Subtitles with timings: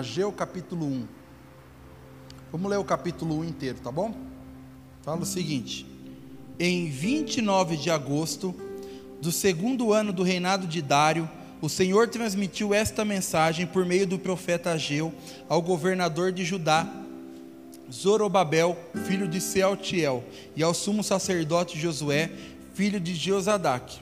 [0.00, 1.06] Ageu capítulo 1.
[2.50, 4.14] Vamos ler o capítulo 1 inteiro, tá bom?
[5.02, 5.84] Fala o seguinte:
[6.58, 8.54] Em 29 de agosto
[9.20, 11.28] do segundo ano do reinado de Dário,
[11.60, 15.12] o Senhor transmitiu esta mensagem por meio do profeta Ageu
[15.50, 16.90] ao governador de Judá,
[17.92, 20.24] Zorobabel, filho de Sealtiel,
[20.56, 22.30] e ao sumo sacerdote Josué,
[22.72, 24.00] filho de Josadac.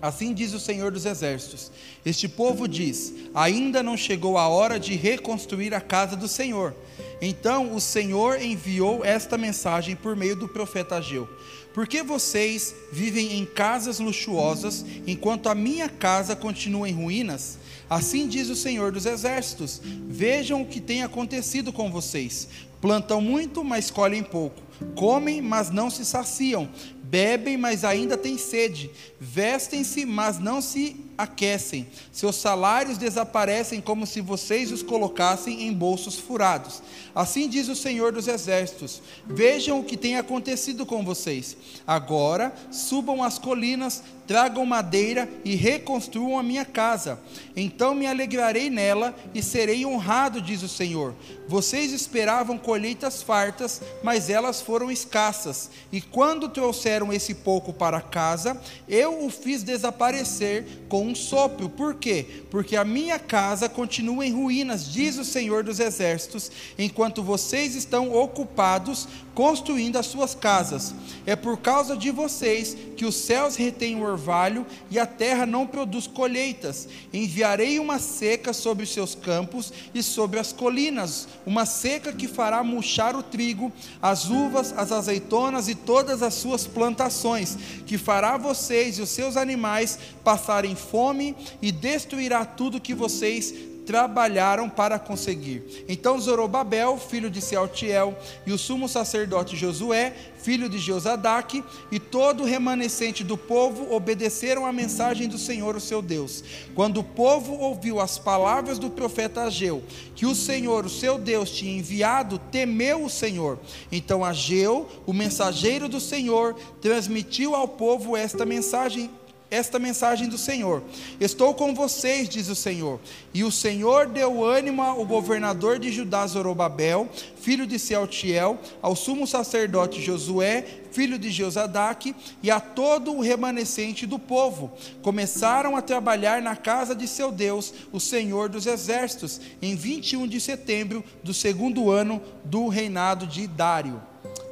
[0.00, 1.70] Assim diz o Senhor dos Exércitos:
[2.04, 6.74] Este povo diz: Ainda não chegou a hora de reconstruir a casa do Senhor.
[7.20, 11.28] Então o Senhor enviou esta mensagem por meio do profeta Ageu:
[11.72, 17.58] Por que vocês vivem em casas luxuosas, enquanto a minha casa continua em ruínas?
[17.88, 22.48] Assim diz o Senhor dos Exércitos: Vejam o que tem acontecido com vocês.
[22.80, 24.60] Plantam muito, mas colhem pouco.
[24.94, 26.68] Comem, mas não se saciam.
[27.06, 28.90] Bebem, mas ainda têm sede.
[29.20, 31.86] Vestem-se, mas não se aquecem.
[32.10, 36.82] Seus salários desaparecem como se vocês os colocassem em bolsos furados.
[37.14, 41.58] Assim diz o Senhor dos Exércitos: Vejam o que tem acontecido com vocês.
[41.86, 47.18] Agora subam as colinas, tragam madeira e reconstruam a minha casa.
[47.56, 51.14] Então me alegrarei nela e serei honrado, diz o Senhor.
[51.46, 55.70] Vocês esperavam colheitas fartas, mas elas foram escassas.
[55.92, 61.68] E quando trouxeram esse pouco para casa, eu o fiz desaparecer com um sopro.
[61.68, 62.44] Por quê?
[62.50, 68.12] Porque a minha casa continua em ruínas, diz o Senhor dos Exércitos, enquanto vocês estão
[68.12, 70.94] ocupados construindo as suas casas.
[71.26, 75.66] É por causa de vocês que os céus retêm o orvalho e a terra não
[75.66, 76.88] produz colheitas.
[77.12, 82.62] Enviarei uma seca sobre os seus campos e sobre as colinas, uma seca que fará
[82.62, 88.98] murchar o trigo, as uvas, as azeitonas e todas as suas plantações, que fará vocês
[88.98, 95.84] e os seus animais passarem fome e destruirá tudo que vocês trabalharam para conseguir.
[95.88, 98.16] Então Zorobabel, filho de Sealtiel,
[98.46, 104.66] e o sumo sacerdote Josué, filho de Josadaque, e todo o remanescente do povo obedeceram
[104.66, 106.44] à mensagem do Senhor, o seu Deus.
[106.74, 109.82] Quando o povo ouviu as palavras do profeta Ageu,
[110.14, 113.58] que o Senhor, o seu Deus, tinha enviado, temeu o Senhor.
[113.90, 119.10] Então Ageu, o mensageiro do Senhor, transmitiu ao povo esta mensagem
[119.54, 120.82] esta mensagem do Senhor:
[121.20, 123.00] Estou com vocês, diz o Senhor.
[123.32, 129.26] E o Senhor deu ânimo ao governador de Judá, Zorobabel, filho de Sealtiel, ao sumo
[129.26, 134.72] sacerdote Josué, filho de Josadaque, e a todo o remanescente do povo.
[135.02, 140.40] Começaram a trabalhar na casa de seu Deus, o Senhor dos Exércitos, em 21 de
[140.40, 144.02] setembro do segundo ano do reinado de Dário.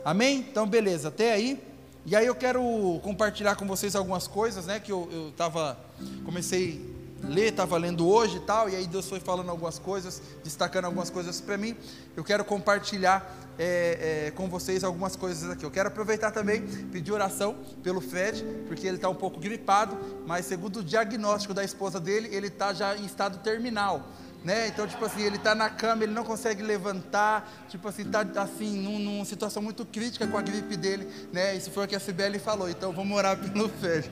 [0.04, 0.38] Amém?
[0.50, 1.71] Então, beleza, até aí.
[2.04, 2.60] E aí eu quero
[3.00, 4.80] compartilhar com vocês algumas coisas, né?
[4.80, 5.78] Que eu, eu tava,
[6.24, 6.84] comecei
[7.22, 10.86] a ler, estava lendo hoje e tal, e aí Deus foi falando algumas coisas, destacando
[10.86, 11.76] algumas coisas para mim.
[12.16, 15.64] Eu quero compartilhar é, é, com vocês algumas coisas aqui.
[15.64, 17.54] Eu quero aproveitar também, pedir oração
[17.84, 19.96] pelo Fred, porque ele está um pouco gripado,
[20.26, 24.08] mas segundo o diagnóstico da esposa dele, ele está já em estado terminal
[24.44, 24.68] né?
[24.68, 28.80] Então, tipo assim, ele está na cama, ele não consegue levantar, tipo assim, está assim,
[28.80, 31.54] num, numa situação muito crítica com a gripe dele, né?
[31.54, 34.10] Isso foi o que a Sibeli falou, então vamos orar pelo Fred,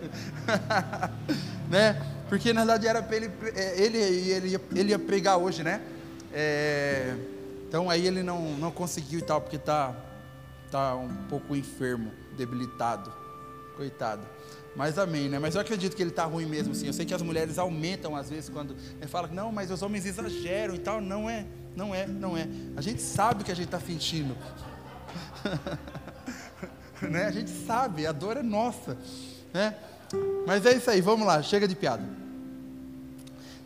[1.69, 2.01] né?
[2.29, 5.81] Porque na verdade era para ele, é, ele, ele, ia, ele ia pregar hoje, né?
[6.33, 7.17] É,
[7.69, 9.95] então aí ele não, não conseguiu e tal, porque está
[10.71, 13.13] tá um pouco enfermo, debilitado,
[13.77, 14.23] coitado.
[14.81, 15.39] Mas amém, né?
[15.39, 16.87] Mas eu acredito que ele está ruim mesmo, sim.
[16.87, 19.83] Eu sei que as mulheres aumentam às vezes quando né, fala que não, mas os
[19.83, 21.03] homens exageram e tal.
[21.03, 21.45] Não é,
[21.77, 22.49] não é, não é.
[22.75, 24.35] A gente sabe que a gente está fingindo.
[27.03, 27.27] né?
[27.27, 28.97] A gente sabe, a dor é nossa,
[29.53, 29.77] né?
[30.47, 32.03] Mas é isso aí, vamos lá, chega de piada.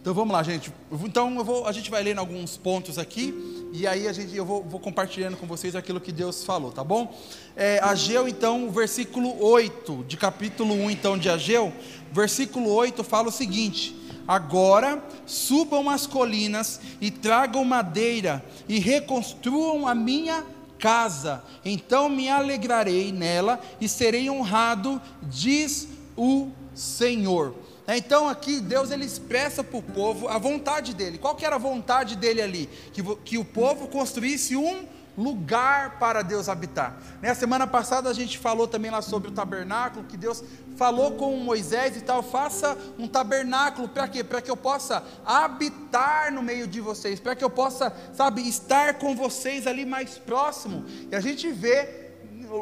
[0.05, 0.71] Então vamos lá, gente.
[1.03, 4.63] Então vou, a gente vai lendo alguns pontos aqui e aí a gente, eu vou,
[4.63, 7.19] vou, compartilhando com vocês aquilo que Deus falou, tá bom?
[7.57, 11.73] É, Ageu, então, versículo 8, de capítulo 1, então, de Ageu,
[12.13, 13.97] versículo 8 fala o seguinte:
[14.29, 20.45] Agora subam as colinas e tragam madeira e reconstruam a minha
[20.79, 27.64] casa, então me alegrarei nela e serei honrado, diz o Senhor.
[27.87, 31.19] Né, então aqui Deus ele expressa para o povo a vontade dele.
[31.19, 32.67] Qual que era a vontade dele ali?
[32.93, 34.87] Que, que o povo construísse um
[35.17, 36.99] lugar para Deus habitar.
[37.23, 40.43] Né, semana passada a gente falou também lá sobre o tabernáculo, que Deus
[40.77, 44.25] falou com Moisés e tal, faça um tabernáculo para quê?
[44.25, 48.95] Para que eu possa habitar no meio de vocês, para que eu possa, sabe, estar
[48.95, 50.85] com vocês ali mais próximo.
[51.11, 52.04] E a gente vê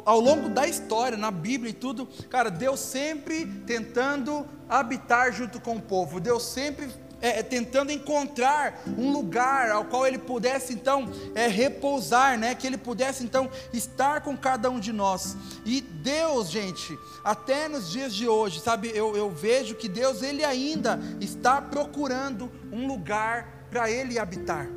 [0.05, 5.77] ao longo da história, na Bíblia e tudo, cara, Deus sempre tentando habitar junto com
[5.77, 6.89] o povo, Deus sempre
[7.23, 12.53] é, é, tentando encontrar um lugar ao qual ele pudesse então é, repousar, né?
[12.53, 15.37] Que ele pudesse então estar com cada um de nós.
[15.65, 20.45] E Deus, gente, até nos dias de hoje, sabe, eu, eu vejo que Deus ele
[20.45, 24.69] ainda está procurando um lugar para ele habitar.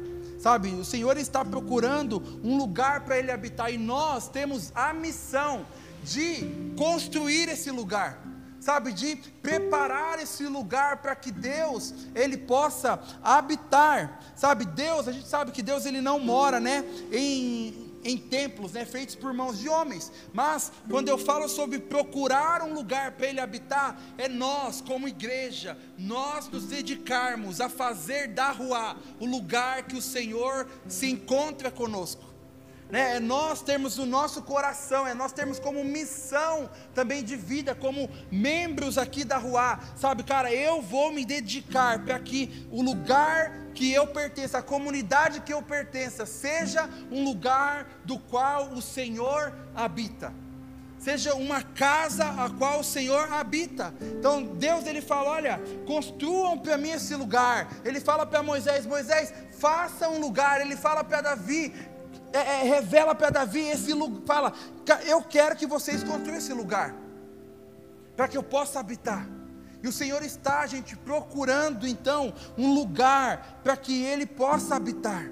[0.45, 5.65] Sabe, o Senhor está procurando um lugar para ele habitar e nós temos a missão
[6.03, 8.21] de construir esse lugar
[8.59, 14.65] sabe, de preparar esse lugar para que Deus ele possa habitar, sabe?
[14.65, 19.15] Deus, a gente sabe que Deus ele não mora, né, em em templos, né, feitos
[19.15, 20.11] por mãos de homens.
[20.31, 25.77] Mas quando eu falo sobre procurar um lugar para ele habitar, é nós como igreja,
[25.97, 32.34] nós nos dedicarmos a fazer da rua o lugar que o Senhor se encontra conosco
[32.89, 33.15] né?
[33.15, 38.09] é nós termos o nosso coração, é nós termos como missão também de vida, como
[38.31, 43.91] membros aqui da rua, sabe, cara, eu vou me dedicar para que o lugar que
[43.91, 50.33] eu pertença, a comunidade que eu pertença, seja um lugar do qual o Senhor habita.
[50.97, 53.93] Seja uma casa a qual o Senhor habita.
[54.17, 57.67] Então Deus ele fala: olha, construam para mim esse lugar.
[57.83, 60.61] Ele fala para Moisés: Moisés, faça um lugar.
[60.61, 61.71] Ele fala para Davi:
[62.35, 64.53] é, é, revela para Davi esse lugar, fala,
[65.05, 66.95] eu quero que vocês construam esse lugar,
[68.15, 69.27] para que eu possa habitar.
[69.81, 75.29] E o Senhor está, gente, procurando então um lugar para que Ele possa habitar.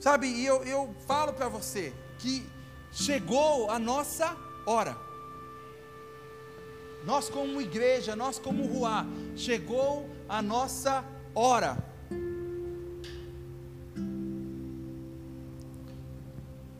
[0.00, 2.44] Sabe, e eu, eu falo para você que
[2.92, 4.36] chegou a nossa
[4.66, 4.96] hora.
[7.04, 9.06] Nós, como igreja, nós, como Ruá,
[9.36, 11.04] chegou a nossa
[11.34, 11.93] hora.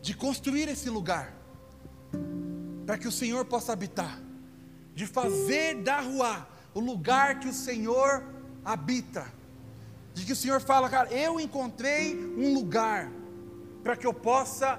[0.05, 1.33] De construir esse lugar,
[2.85, 4.21] para que o Senhor possa habitar,
[4.95, 8.23] de fazer da rua o lugar que o Senhor
[8.63, 9.33] habita,
[10.13, 13.11] de que o Senhor fala, cara, eu encontrei um lugar
[13.83, 14.79] para que eu possa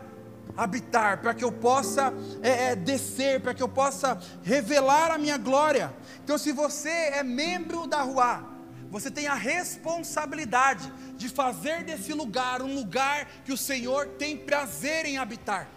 [0.56, 2.13] habitar, para que eu possa
[2.44, 5.92] é, é, descer, para que eu possa revelar a minha glória.
[6.24, 8.55] Então, se você é membro da rua,
[8.90, 15.06] você tem a responsabilidade de fazer desse lugar um lugar que o Senhor tem prazer
[15.06, 15.68] em habitar.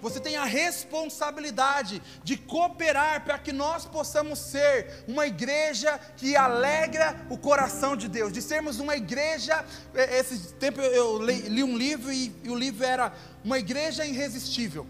[0.00, 7.26] Você tem a responsabilidade de cooperar para que nós possamos ser uma igreja que alegra
[7.28, 9.64] o coração de Deus, de sermos uma igreja.
[9.94, 13.12] É, esse tempo eu li um livro e o livro era
[13.44, 14.86] Uma Igreja Irresistível.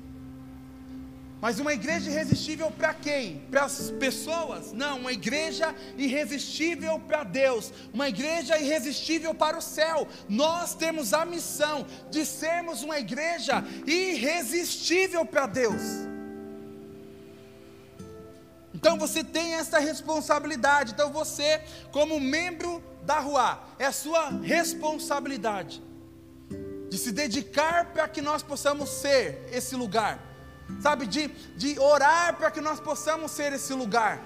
[1.41, 3.39] Mas uma igreja irresistível para quem?
[3.51, 4.73] Para as pessoas?
[4.73, 10.07] Não, uma igreja irresistível para Deus, uma igreja irresistível para o céu.
[10.29, 15.81] Nós temos a missão de sermos uma igreja irresistível para Deus.
[18.75, 20.93] Então você tem essa responsabilidade.
[20.93, 25.83] Então você, como membro da rua, é a sua responsabilidade
[26.91, 30.30] de se dedicar para que nós possamos ser esse lugar
[30.81, 34.21] sabe, de, de orar para que nós possamos ser esse lugar,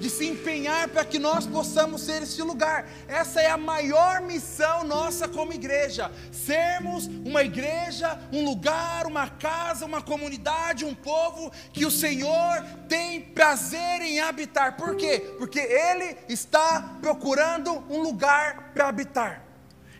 [0.00, 2.86] de se empenhar para que nós possamos ser esse lugar.
[3.06, 9.86] Essa é a maior missão nossa como igreja: sermos uma igreja, um lugar, uma casa,
[9.86, 14.76] uma comunidade, um povo que o Senhor tem prazer em habitar.
[14.76, 15.34] Por quê?
[15.38, 19.42] Porque Ele está procurando um lugar para habitar.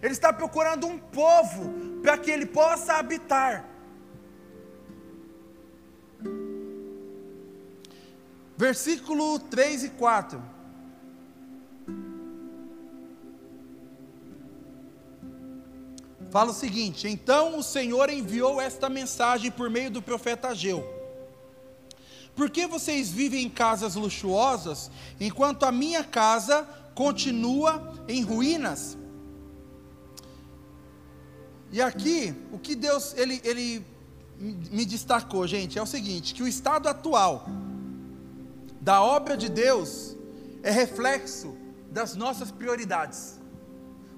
[0.02, 1.72] Ele está procurando um povo
[2.02, 3.73] para que Ele possa habitar.
[8.56, 10.40] Versículo 3 e 4.
[16.30, 20.84] Fala o seguinte: Então o Senhor enviou esta mensagem por meio do profeta Ageu.
[22.34, 28.96] Por que vocês vivem em casas luxuosas, enquanto a minha casa continua em ruínas?
[31.70, 33.84] E aqui, o que Deus ele, ele
[34.38, 37.46] me destacou, gente, é o seguinte: que o estado atual
[38.84, 40.14] da obra de Deus
[40.62, 41.56] é reflexo
[41.90, 43.40] das nossas prioridades.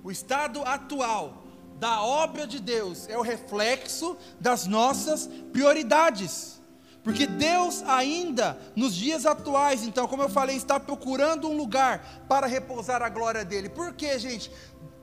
[0.02, 1.44] O estado atual
[1.78, 6.60] da obra de Deus é o reflexo das nossas prioridades.
[7.04, 12.48] Porque Deus ainda, nos dias atuais, então, como eu falei, está procurando um lugar para
[12.48, 13.68] repousar a glória dele.
[13.68, 14.50] Por quê, gente?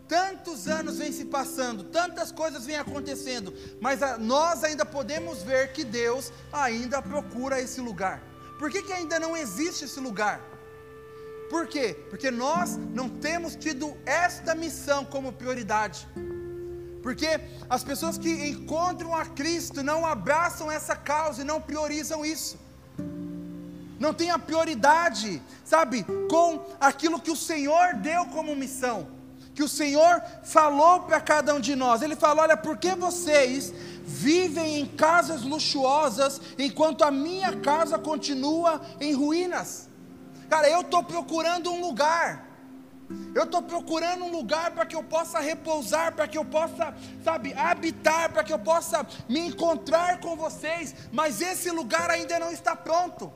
[0.09, 5.71] Tantos anos vêm se passando, tantas coisas vêm acontecendo, mas a, nós ainda podemos ver
[5.71, 8.32] que Deus ainda procura esse lugar.
[8.63, 10.39] Por que, que ainda não existe esse lugar?
[11.49, 11.99] Por quê?
[12.09, 16.07] Porque nós não temos tido esta missão como prioridade.
[17.01, 22.57] Porque as pessoas que encontram a Cristo não abraçam essa causa e não priorizam isso.
[23.99, 29.07] não tenha prioridade, sabe, com aquilo que o Senhor deu como missão,
[29.53, 32.01] que o Senhor falou para cada um de nós.
[32.01, 33.73] Ele falou: Olha, por que vocês
[34.23, 38.71] vivem em casas luxuosas enquanto a minha casa continua
[39.05, 39.89] em ruínas?
[40.49, 42.27] Cara, eu estou procurando um lugar.
[43.35, 46.85] Eu estou procurando um lugar para que eu possa repousar, para que eu possa,
[47.27, 52.51] sabe, habitar, para que eu possa me encontrar com vocês, mas esse lugar ainda não
[52.59, 53.31] está pronto.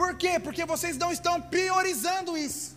[0.00, 0.32] Por quê?
[0.46, 2.76] Porque vocês não estão priorizando isso.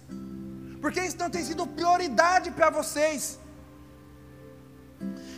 [0.82, 3.22] Porque isso não tem sido prioridade para vocês.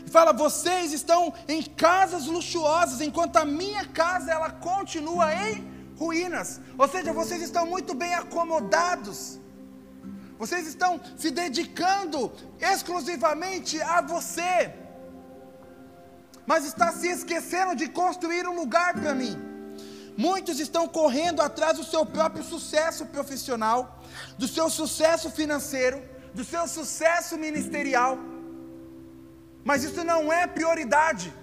[0.09, 5.53] Fala, vocês estão em casas luxuosas, enquanto a minha casa ela continua em
[5.97, 6.59] ruínas.
[6.77, 9.39] Ou seja, vocês estão muito bem acomodados.
[10.37, 14.73] Vocês estão se dedicando exclusivamente a você.
[16.45, 19.35] Mas está se esquecendo de construir um lugar para mim.
[20.17, 24.01] Muitos estão correndo atrás do seu próprio sucesso profissional,
[24.37, 26.01] do seu sucesso financeiro,
[26.33, 28.17] do seu sucesso ministerial.
[29.63, 31.33] Mas isso não é prioridade.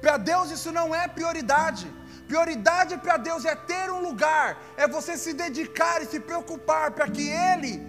[0.00, 1.90] Para Deus isso não é prioridade.
[2.26, 7.08] Prioridade para Deus é ter um lugar, é você se dedicar e se preocupar para
[7.08, 7.80] que Ele,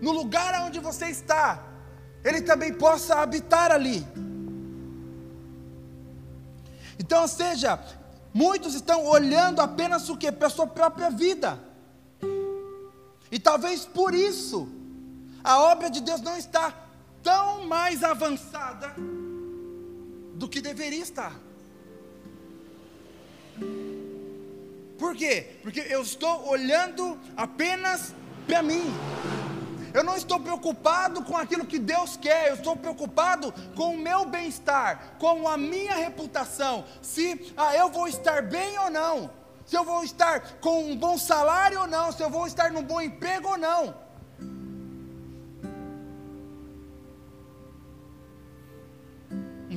[0.00, 1.62] no lugar onde você está,
[2.24, 4.06] Ele também possa habitar ali.
[6.98, 7.78] Então, seja,
[8.34, 10.32] Muitos estão olhando apenas o que?
[10.32, 11.56] Para a sua própria vida.
[13.30, 14.68] E talvez por isso
[15.42, 16.74] a obra de Deus não está
[17.24, 18.94] tão mais avançada
[20.34, 21.34] do que deveria estar.
[24.98, 25.56] Por quê?
[25.62, 28.14] Porque eu estou olhando apenas
[28.46, 28.84] para mim.
[29.92, 34.26] Eu não estou preocupado com aquilo que Deus quer, eu estou preocupado com o meu
[34.26, 39.30] bem-estar, com a minha reputação, se ah, eu vou estar bem ou não,
[39.64, 42.82] se eu vou estar com um bom salário ou não, se eu vou estar num
[42.82, 43.94] bom emprego ou não.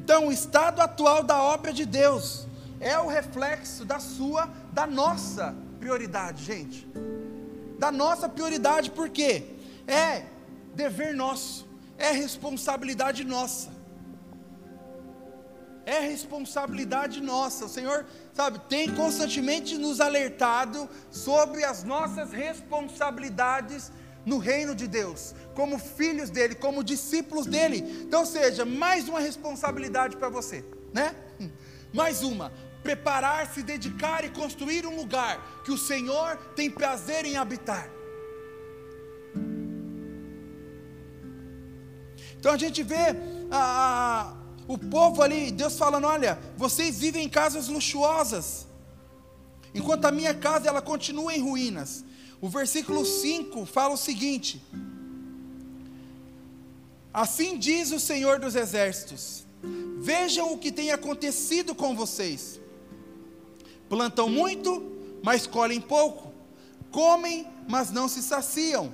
[0.07, 2.47] Então, o estado atual da obra de Deus
[2.79, 6.87] é o reflexo da sua, da nossa prioridade, gente.
[7.77, 9.57] Da nossa prioridade, por quê?
[9.85, 10.23] é
[10.73, 13.75] dever nosso, é responsabilidade nossa.
[15.85, 17.65] É responsabilidade nossa.
[17.65, 23.91] O Senhor, sabe, tem constantemente nos alertado sobre as nossas responsabilidades
[24.27, 27.77] no reino de Deus, como filhos dele, como discípulos dele.
[28.05, 31.15] Então, seja, mais uma responsabilidade para você, né?
[31.93, 32.51] Mais uma,
[32.83, 37.89] preparar-se, dedicar e construir um lugar que o Senhor tem prazer em habitar.
[42.37, 43.15] Então a gente vê
[43.49, 44.33] a, a,
[44.67, 48.67] o povo ali, Deus falando: olha, vocês vivem em casas luxuosas,
[49.73, 52.03] enquanto a minha casa ela continua em ruínas.
[52.39, 54.61] O versículo 5 fala o seguinte:
[57.13, 59.43] Assim diz o Senhor dos Exércitos:
[59.99, 62.59] Vejam o que tem acontecido com vocês.
[63.89, 64.83] Plantam muito,
[65.23, 66.33] mas colhem pouco.
[66.91, 68.93] Comem, mas não se saciam.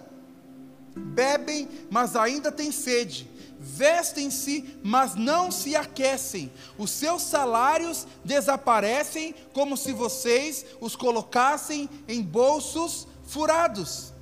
[0.96, 3.30] Bebem, mas ainda têm sede
[3.64, 6.52] vestem-se, mas não se aquecem.
[6.78, 14.14] Os seus salários desaparecem como se vocês os colocassem em bolsos furados.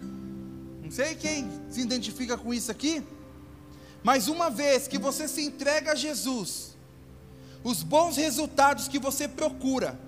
[0.00, 3.02] Não sei quem se identifica com isso aqui,
[4.02, 6.76] mas uma vez que você se entrega a Jesus,
[7.62, 9.98] os bons resultados que você procura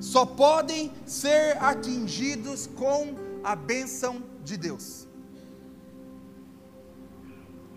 [0.00, 5.06] só podem ser atingidos com a bênção de Deus.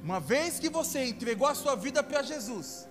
[0.04, 2.88] Uma vez que você entregou a sua vida para Jesus,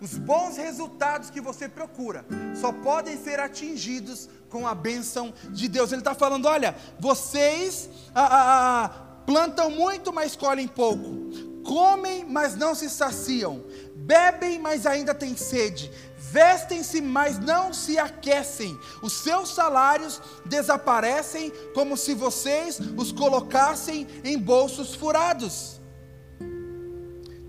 [0.00, 2.24] os bons resultados que você procura
[2.60, 5.92] só podem ser atingidos com a bênção de Deus.
[5.92, 8.88] Ele está falando: olha, vocês ah, ah, ah,
[9.26, 13.64] plantam muito, mas colhem pouco, comem, mas não se saciam,
[13.94, 21.96] bebem, mas ainda têm sede, vestem-se, mas não se aquecem, os seus salários desaparecem como
[21.96, 25.77] se vocês os colocassem em bolsos furados.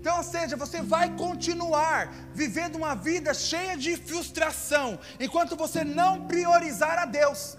[0.00, 6.26] Então, ou seja, você vai continuar vivendo uma vida cheia de frustração, enquanto você não
[6.26, 7.58] priorizar a Deus.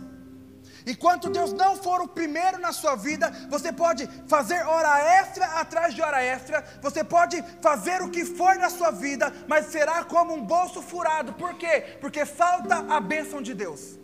[0.87, 5.93] Enquanto Deus não for o primeiro na sua vida, você pode fazer hora extra atrás
[5.93, 10.33] de hora extra, você pode fazer o que for na sua vida, mas será como
[10.33, 11.33] um bolso furado.
[11.33, 11.97] Por quê?
[12.01, 13.99] Porque falta a bênção de Deus.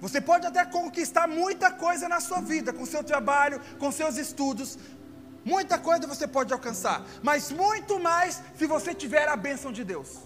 [0.00, 4.78] Você pode até conquistar muita coisa na sua vida, com seu trabalho, com seus estudos,
[5.44, 10.18] Muita coisa você pode alcançar, mas muito mais se você tiver a bênção de Deus.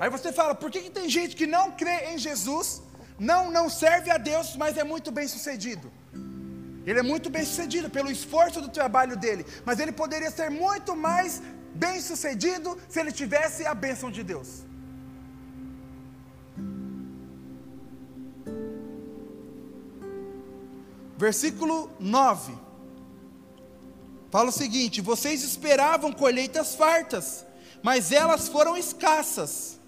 [0.00, 2.82] Aí você fala, por que, que tem gente que não crê em Jesus,
[3.18, 5.90] não, não serve a Deus, mas é muito bem sucedido?
[6.84, 10.96] Ele é muito bem sucedido pelo esforço do trabalho dele, mas ele poderia ser muito
[10.96, 11.40] mais
[11.74, 14.64] bem sucedido se ele tivesse a bênção de Deus.
[21.16, 22.61] Versículo 9.
[24.32, 27.44] Fala o seguinte: Vocês esperavam colheitas fartas,
[27.82, 29.78] mas elas foram escassas.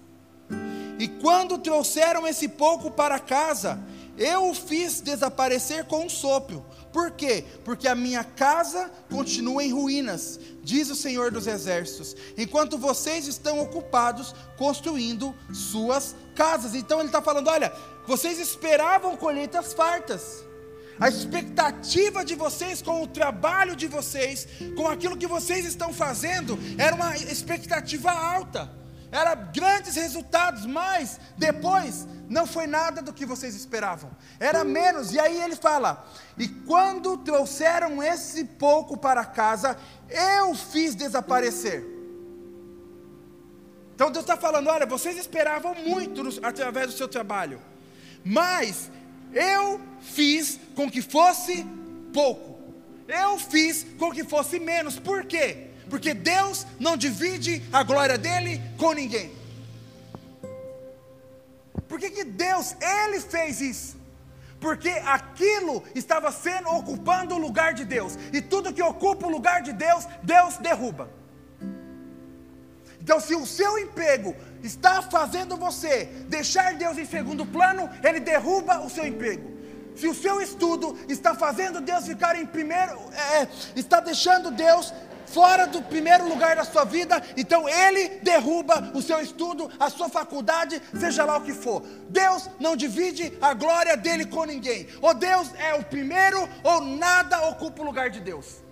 [0.99, 3.83] E quando trouxeram esse pouco para casa,
[4.17, 6.63] eu o fiz desaparecer com um sopro.
[6.93, 7.43] Por quê?
[7.65, 13.59] Porque a minha casa continua em ruínas, diz o Senhor dos Exércitos, enquanto vocês estão
[13.59, 16.75] ocupados construindo suas casas.
[16.75, 17.73] Então ele está falando: olha,
[18.05, 20.44] vocês esperavam colheitas fartas.
[20.99, 24.47] A expectativa de vocês com o trabalho de vocês,
[24.77, 28.71] com aquilo que vocês estão fazendo, era uma expectativa alta,
[29.11, 34.09] era grandes resultados, mas depois não foi nada do que vocês esperavam,
[34.39, 35.11] era menos.
[35.11, 39.77] E aí ele fala: E quando trouxeram esse pouco para casa,
[40.09, 41.85] eu fiz desaparecer.
[43.93, 47.61] Então Deus está falando: olha, vocês esperavam muito através do seu trabalho,
[48.23, 48.89] mas
[49.35, 51.65] eu fiz com que fosse
[52.13, 52.57] pouco.
[53.07, 54.97] Eu fiz com que fosse menos.
[54.97, 55.67] Por quê?
[55.89, 59.31] Porque Deus não divide a glória dele com ninguém.
[61.87, 63.95] Por que, que Deus, Ele fez isso?
[64.59, 68.17] Porque aquilo estava sendo ocupando o lugar de Deus.
[68.33, 71.09] E tudo que ocupa o lugar de Deus, Deus derruba.
[72.99, 78.79] Então, se o seu emprego está fazendo você deixar Deus em segundo plano, Ele derruba
[78.81, 79.53] o seu emprego.
[79.95, 84.93] Se o seu estudo está fazendo Deus ficar em primeiro, é, está deixando Deus
[85.25, 90.09] fora do primeiro lugar da sua vida, então Ele derruba o seu estudo, a sua
[90.09, 91.81] faculdade, seja lá o que for.
[92.09, 94.87] Deus não divide a glória dele com ninguém.
[95.01, 98.63] Ou Deus é o primeiro, ou nada ocupa o lugar de Deus.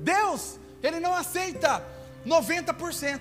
[0.00, 1.82] Deus, Ele não aceita
[2.26, 3.20] 90%.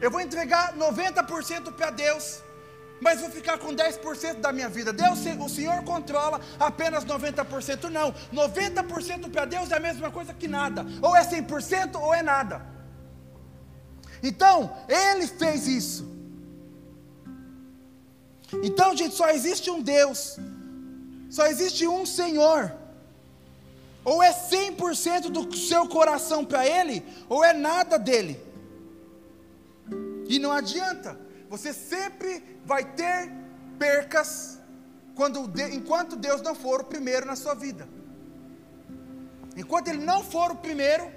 [0.00, 2.42] Eu vou entregar 90% para Deus,
[3.00, 4.92] mas vou ficar com 10% da minha vida.
[4.92, 7.88] Deus, o Senhor controla apenas 90%.
[7.88, 10.84] Não, 90% para Deus é a mesma coisa que nada.
[11.00, 12.66] Ou é 100% ou é nada.
[14.22, 16.10] Então, Ele fez isso.
[18.62, 20.38] Então, gente, só existe um Deus,
[21.30, 22.81] só existe um Senhor.
[24.04, 28.40] Ou é 100% do seu coração para Ele, ou é nada dele.
[30.28, 33.30] E não adianta, você sempre vai ter
[33.78, 34.58] percas
[35.14, 37.88] quando, enquanto Deus não for o primeiro na sua vida.
[39.56, 41.10] Enquanto Ele não for o primeiro,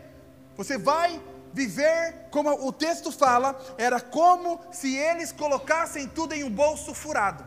[0.55, 1.21] você vai
[1.53, 7.45] viver, como o texto fala, era como se eles colocassem tudo em um bolso furado.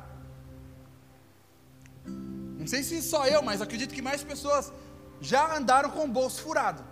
[2.06, 4.72] Não sei se só eu, mas acredito que mais pessoas
[5.20, 6.84] já andaram com o bolso furado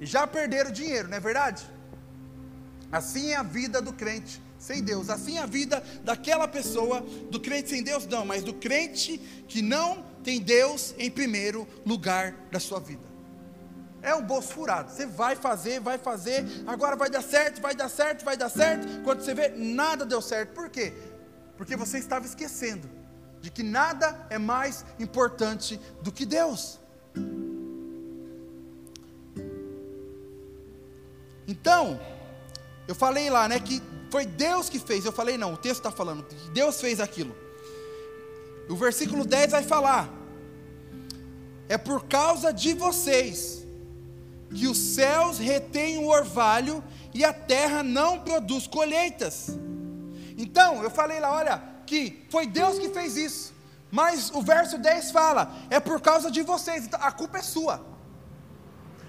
[0.00, 1.64] e já perderam dinheiro, não é verdade?
[2.90, 7.38] Assim é a vida do crente sem Deus, assim é a vida daquela pessoa, do
[7.38, 12.58] crente sem Deus, não, mas do crente que não tem Deus em primeiro lugar da
[12.58, 13.02] sua vida.
[14.00, 14.90] É um bolso furado.
[14.90, 19.02] Você vai fazer, vai fazer, agora vai dar certo, vai dar certo, vai dar certo.
[19.02, 20.52] Quando você vê, nada deu certo.
[20.52, 20.92] Por quê?
[21.56, 22.88] Porque você estava esquecendo
[23.40, 26.78] de que nada é mais importante do que Deus.
[31.46, 32.00] Então,
[32.88, 35.04] eu falei lá, né, que foi Deus que fez.
[35.04, 37.34] Eu falei, não, o texto está falando que Deus fez aquilo.
[38.68, 40.10] O versículo 10 vai falar:
[41.68, 43.64] é por causa de vocês
[44.54, 49.48] que os céus retêm o orvalho e a terra não produz colheitas.
[50.36, 53.53] Então, eu falei lá, olha, que foi Deus que fez isso.
[53.94, 57.80] Mas o verso 10 fala: é por causa de vocês, então, a culpa é sua.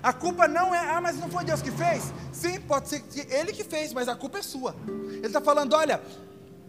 [0.03, 2.13] A culpa não é, ah, mas não foi Deus que fez?
[2.31, 4.75] Sim, pode ser que Ele que fez, mas a culpa é sua.
[4.87, 5.99] Ele está falando: olha,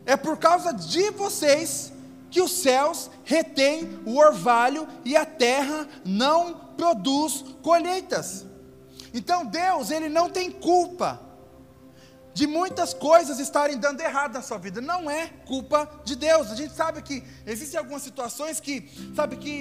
[0.06, 1.92] é por causa de vocês
[2.30, 8.46] que os céus retêm o orvalho e a terra não produz colheitas.
[9.12, 11.20] Então Deus, Ele não tem culpa
[12.36, 14.78] de muitas coisas estarem dando errado na sua vida.
[14.78, 16.50] Não é culpa de Deus.
[16.50, 19.54] A gente sabe que existem algumas situações que, sabe, que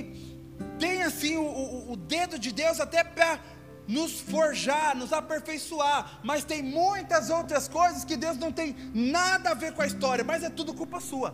[0.77, 3.39] tem assim o, o, o dedo de Deus até para
[3.88, 9.53] nos forjar, nos aperfeiçoar, mas tem muitas outras coisas que Deus não tem nada a
[9.53, 11.33] ver com a história, mas é tudo culpa sua.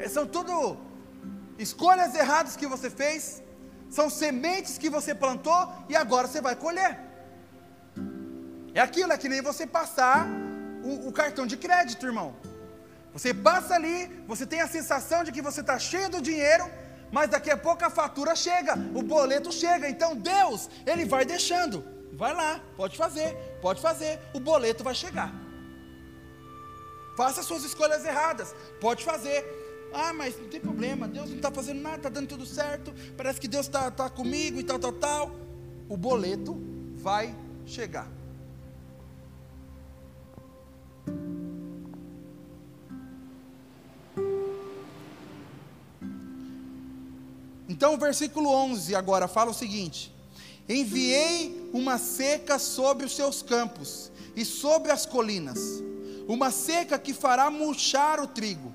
[0.00, 0.76] É, são tudo
[1.56, 3.40] escolhas erradas que você fez,
[3.88, 7.09] são sementes que você plantou e agora você vai colher.
[8.74, 10.26] É aquilo, é que nem você passar
[10.82, 12.36] o, o cartão de crédito, irmão.
[13.12, 16.70] Você passa ali, você tem a sensação de que você está cheio do dinheiro,
[17.10, 19.88] mas daqui a pouco a fatura chega, o boleto chega.
[19.88, 21.84] Então Deus, Ele vai deixando.
[22.12, 25.32] Vai lá, pode fazer, pode fazer, o boleto vai chegar.
[27.16, 29.58] Faça suas escolhas erradas, pode fazer.
[29.92, 33.40] Ah, mas não tem problema, Deus não está fazendo nada, está dando tudo certo, parece
[33.40, 35.30] que Deus está tá comigo e tal, tal, tal.
[35.88, 36.56] O boleto
[36.94, 37.34] vai
[37.66, 38.19] chegar.
[47.80, 50.14] Então o versículo 11 agora fala o seguinte:
[50.68, 55.58] Enviei uma seca sobre os seus campos e sobre as colinas,
[56.28, 58.70] uma seca que fará murchar o trigo,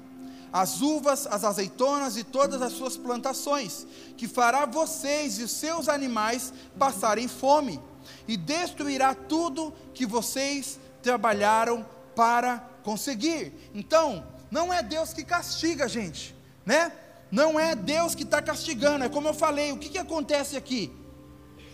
[0.52, 3.86] as uvas, as azeitonas e todas as suas plantações,
[4.18, 7.80] que fará vocês e os seus animais passarem fome,
[8.28, 13.54] e destruirá tudo que vocês trabalharam para conseguir.
[13.72, 16.92] Então, não é Deus que castiga a gente, né?
[17.32, 20.92] Não é Deus que está castigando, é como eu falei, o que, que acontece aqui?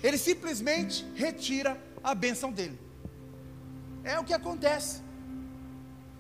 [0.04, 2.80] Ele simplesmente retira a bênção dele.
[4.04, 5.02] É o que acontece.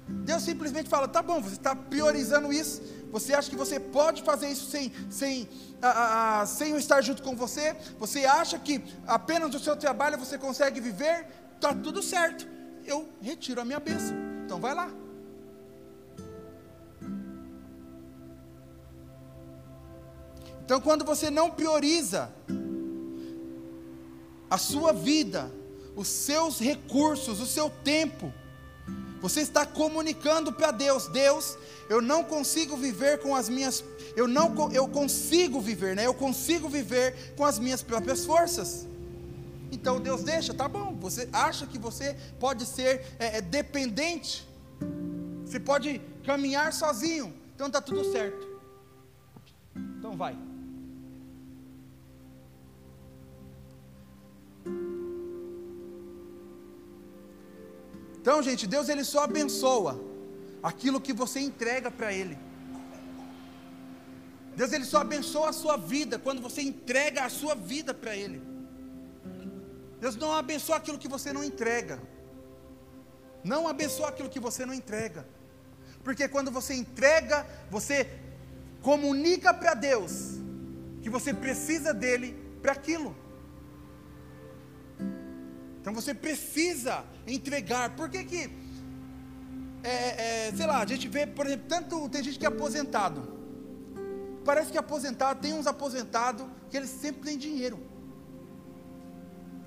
[0.08, 4.50] Deus simplesmente fala: tá bom, você está priorizando isso, você acha que você pode fazer
[4.50, 5.48] isso sem, sem,
[5.82, 10.17] a, a, sem eu estar junto com você, você acha que apenas do seu trabalho
[10.17, 12.48] você consegue viver, está tudo certo,
[12.86, 14.15] eu retiro a minha bênção,
[14.46, 15.01] então vai lá.
[20.72, 22.34] Então, quando você não prioriza
[24.50, 25.52] a sua vida,
[25.98, 28.34] os seus recursos, o seu tempo,
[29.20, 31.58] você está comunicando para Deus: Deus,
[31.90, 33.84] eu não consigo viver com as minhas,
[34.16, 36.08] eu não, eu consigo viver, né?
[36.08, 38.88] Eu consigo viver com as minhas próprias forças.
[39.74, 40.96] Então Deus deixa, tá bom.
[41.02, 44.48] Você acha que você pode ser é, é, dependente?
[45.46, 47.34] Você pode caminhar sozinho?
[47.54, 48.48] Então tá tudo certo.
[49.76, 50.51] Então vai.
[58.19, 60.00] Então, gente, Deus ele só abençoa
[60.62, 62.38] aquilo que você entrega para ele.
[64.56, 68.41] Deus ele só abençoa a sua vida quando você entrega a sua vida para ele.
[70.00, 72.00] Deus não abençoa aquilo que você não entrega.
[73.43, 75.26] Não abençoa aquilo que você não entrega.
[76.04, 78.08] Porque quando você entrega, você
[78.82, 80.39] comunica para Deus
[81.02, 83.15] que você precisa dele para aquilo.
[85.82, 87.96] Então você precisa entregar.
[87.96, 88.50] Por que que,
[89.84, 93.41] é, é, sei lá, a gente vê, por exemplo, tanto tem gente que é aposentado.
[94.46, 97.80] Parece que aposentado, tem uns aposentados que eles sempre têm dinheiro.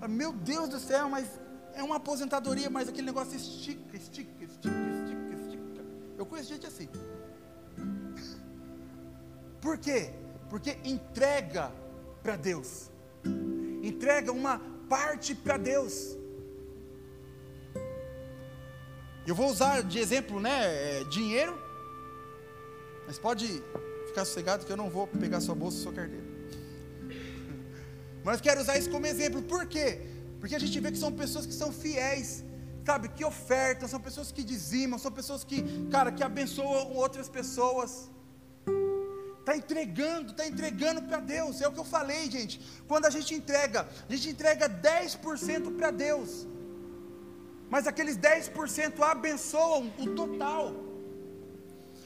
[0.08, 1.26] Meu Deus do céu, mas
[1.74, 5.84] é uma aposentadoria, mas aquele negócio estica, estica, estica, estica, estica.
[6.16, 6.88] Eu conheço gente assim.
[9.60, 10.12] Por quê?
[10.48, 11.72] Porque entrega
[12.22, 12.90] para Deus.
[13.82, 14.60] Entrega uma,
[14.94, 15.94] parte para Deus.
[19.30, 21.54] Eu vou usar de exemplo, né, é, dinheiro,
[23.06, 23.46] mas pode
[24.08, 26.28] ficar sossegado que eu não vou pegar sua bolsa, sua carteira.
[28.26, 29.88] Mas quero usar isso como exemplo, por quê?
[30.40, 32.28] Porque a gente vê que são pessoas que são fiéis,
[32.88, 35.58] sabe, que ofertam, são pessoas que dizimam, são pessoas que,
[35.94, 37.90] cara, que abençoam outras pessoas.
[39.44, 41.60] Está entregando, está entregando para Deus.
[41.60, 42.58] É o que eu falei, gente.
[42.88, 46.46] Quando a gente entrega, a gente entrega 10% para Deus.
[47.68, 50.72] Mas aqueles 10% abençoam o total.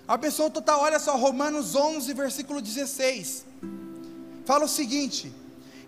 [0.08, 0.80] Abençoam o total.
[0.80, 3.46] Olha só, Romanos 11, versículo 16.
[4.44, 5.32] Fala o seguinte: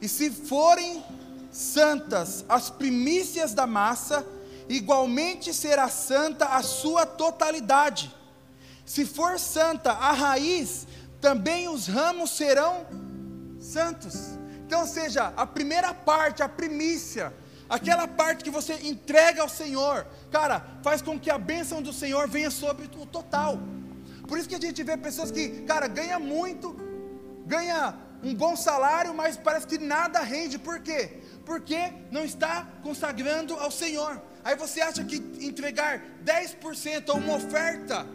[0.00, 1.02] E se forem
[1.50, 4.24] santas as primícias da massa,
[4.68, 8.14] igualmente será santa a sua totalidade.
[8.86, 10.86] Se for santa a raiz,
[11.20, 12.86] também os ramos serão
[13.58, 14.38] santos.
[14.66, 17.32] Então, seja, a primeira parte, a primícia,
[17.68, 22.28] aquela parte que você entrega ao Senhor, cara, faz com que a bênção do Senhor
[22.28, 23.58] venha sobre o total.
[24.26, 26.76] Por isso que a gente vê pessoas que, cara, ganha muito,
[27.46, 30.58] ganha um bom salário, mas parece que nada rende.
[30.58, 31.18] Por quê?
[31.44, 34.22] Porque não está consagrando ao Senhor.
[34.44, 38.06] Aí você acha que entregar 10% a uma oferta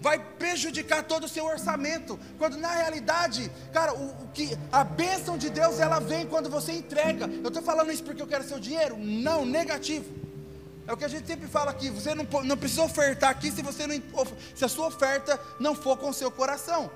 [0.00, 5.36] vai prejudicar todo o seu orçamento, quando na realidade, cara, o, o, que a bênção
[5.36, 7.26] de Deus ela vem quando você entrega.
[7.26, 8.96] Eu estou falando isso porque eu quero seu dinheiro?
[8.98, 10.20] Não, negativo.
[10.86, 11.90] É o que a gente sempre fala aqui.
[11.90, 13.94] Você não, não precisa ofertar aqui se você não
[14.54, 16.90] se a sua oferta não for com o seu coração.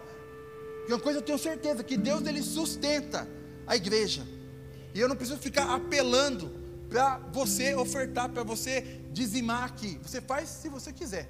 [0.88, 3.28] E uma coisa eu tenho certeza que Deus ele sustenta
[3.66, 4.26] a igreja.
[4.94, 6.50] E eu não preciso ficar apelando
[6.88, 9.98] para você ofertar, para você dizimar aqui.
[10.02, 11.28] Você faz se você quiser.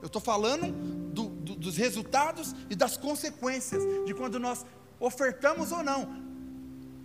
[0.00, 0.70] Eu estou falando
[1.12, 4.64] do, do, dos resultados e das consequências de quando nós
[5.00, 6.24] ofertamos ou não.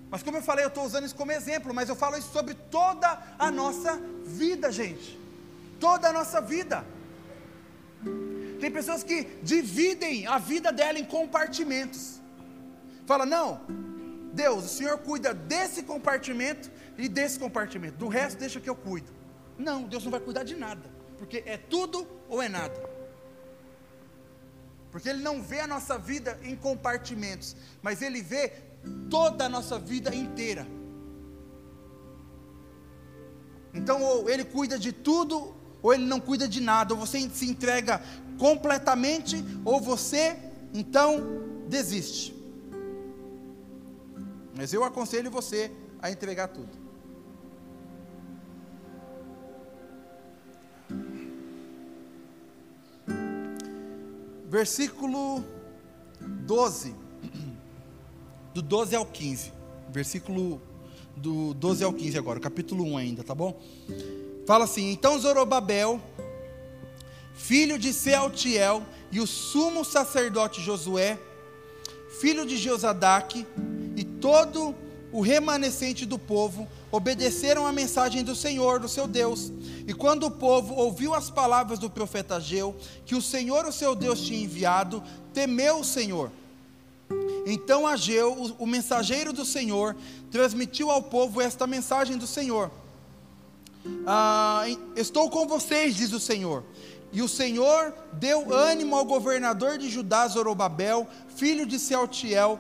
[0.10, 2.54] Mas como eu falei, eu estou usando isso como exemplo, mas eu falo isso sobre
[2.54, 5.18] toda a nossa vida, gente.
[5.80, 6.86] Toda a nossa vida.
[8.60, 12.20] Tem pessoas que dividem a vida dela em compartimentos.
[13.06, 13.62] Fala, não,
[14.34, 17.98] Deus, o Senhor cuida desse compartimento e desse compartimento.
[17.98, 19.12] Do resto, deixa que eu cuido.
[19.58, 21.01] Não, Deus não vai cuidar de nada.
[21.22, 22.74] Porque é tudo ou é nada.
[24.92, 28.54] Porque Ele não vê a nossa vida em compartimentos, mas Ele vê
[29.08, 30.66] toda a nossa vida inteira.
[33.72, 36.96] Então, ou Ele cuida de tudo, ou Ele não cuida de nada.
[36.96, 38.02] Ou você se entrega
[38.40, 40.36] completamente, ou você,
[40.74, 41.22] então,
[41.70, 42.36] desiste.
[44.58, 46.81] Mas eu aconselho você a entregar tudo.
[54.52, 55.46] Versículo
[56.20, 56.94] 12,
[58.54, 59.54] do 12 ao 15,
[59.90, 60.62] versículo
[61.16, 63.58] do 12 ao 15 agora, capítulo 1 ainda, tá bom?
[64.46, 66.02] Fala assim: Então Zorobabel,
[67.34, 71.18] filho de Sealtiel, e o sumo sacerdote Josué,
[72.20, 73.48] filho de Josadaque,
[73.96, 74.76] e todo o
[75.20, 79.52] remanescente do povo, obedeceram à mensagem do Senhor, do seu Deus.
[79.86, 83.94] E quando o povo ouviu as palavras do profeta Ageu, que o Senhor, o seu
[83.94, 86.32] Deus, tinha enviado, temeu o Senhor.
[87.46, 89.98] Então Ageu, o, o mensageiro do Senhor,
[90.32, 92.72] transmitiu ao povo esta mensagem do Senhor:
[94.06, 94.64] ah,
[94.96, 96.64] Estou com vocês, diz o Senhor.
[97.14, 102.58] E o Senhor deu ânimo ao governador de Judá, Zorobabel, filho de Sealtiel,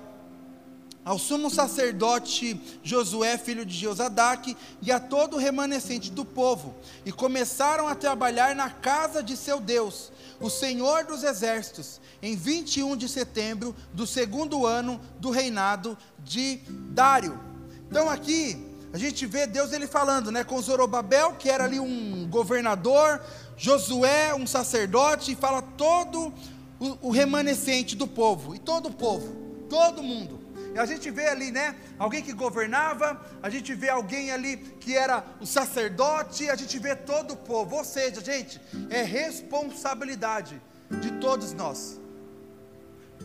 [1.03, 7.11] ao sumo sacerdote Josué, filho de Josadaque, e a todo o remanescente do povo, e
[7.11, 13.09] começaram a trabalhar na casa de seu Deus, o Senhor dos Exércitos, em 21 de
[13.09, 17.39] setembro do segundo ano do reinado de Dário.
[17.89, 22.27] Então aqui a gente vê Deus ele falando, né, com Zorobabel, que era ali um
[22.29, 23.21] governador,
[23.57, 26.33] Josué, um sacerdote, e fala todo
[26.79, 29.33] o, o remanescente do povo, e todo o povo,
[29.69, 30.40] todo mundo
[30.77, 31.75] a gente vê ali, né?
[31.99, 36.95] Alguém que governava, a gente vê alguém ali que era o sacerdote, a gente vê
[36.95, 37.77] todo o povo.
[37.77, 41.99] Ou seja, gente, é responsabilidade de todos nós.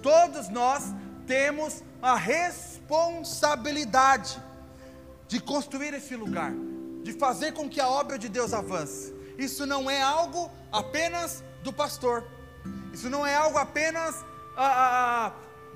[0.02, 0.94] Todos nós
[1.26, 4.40] temos a responsabilidade
[5.28, 6.52] de construir esse lugar,
[7.02, 9.12] de fazer com que a obra de Deus avance.
[9.36, 12.24] Isso não é algo apenas do pastor.
[12.92, 14.24] Isso não é algo apenas
[14.56, 15.32] ah,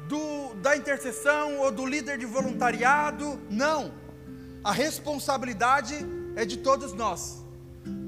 [0.08, 3.92] do, da intercessão ou do líder de voluntariado, não.
[4.62, 5.96] A responsabilidade
[6.36, 7.44] é de todos nós.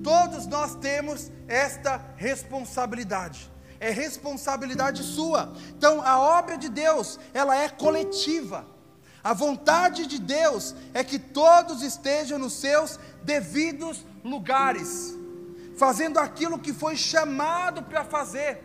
[0.03, 3.51] Todos nós temos esta responsabilidade.
[3.79, 5.53] É responsabilidade sua.
[5.77, 8.67] Então, a obra de Deus, ela é coletiva.
[9.25, 15.17] A vontade de Deus é que todos estejam nos seus devidos lugares,
[15.77, 18.61] fazendo aquilo que foi chamado para fazer.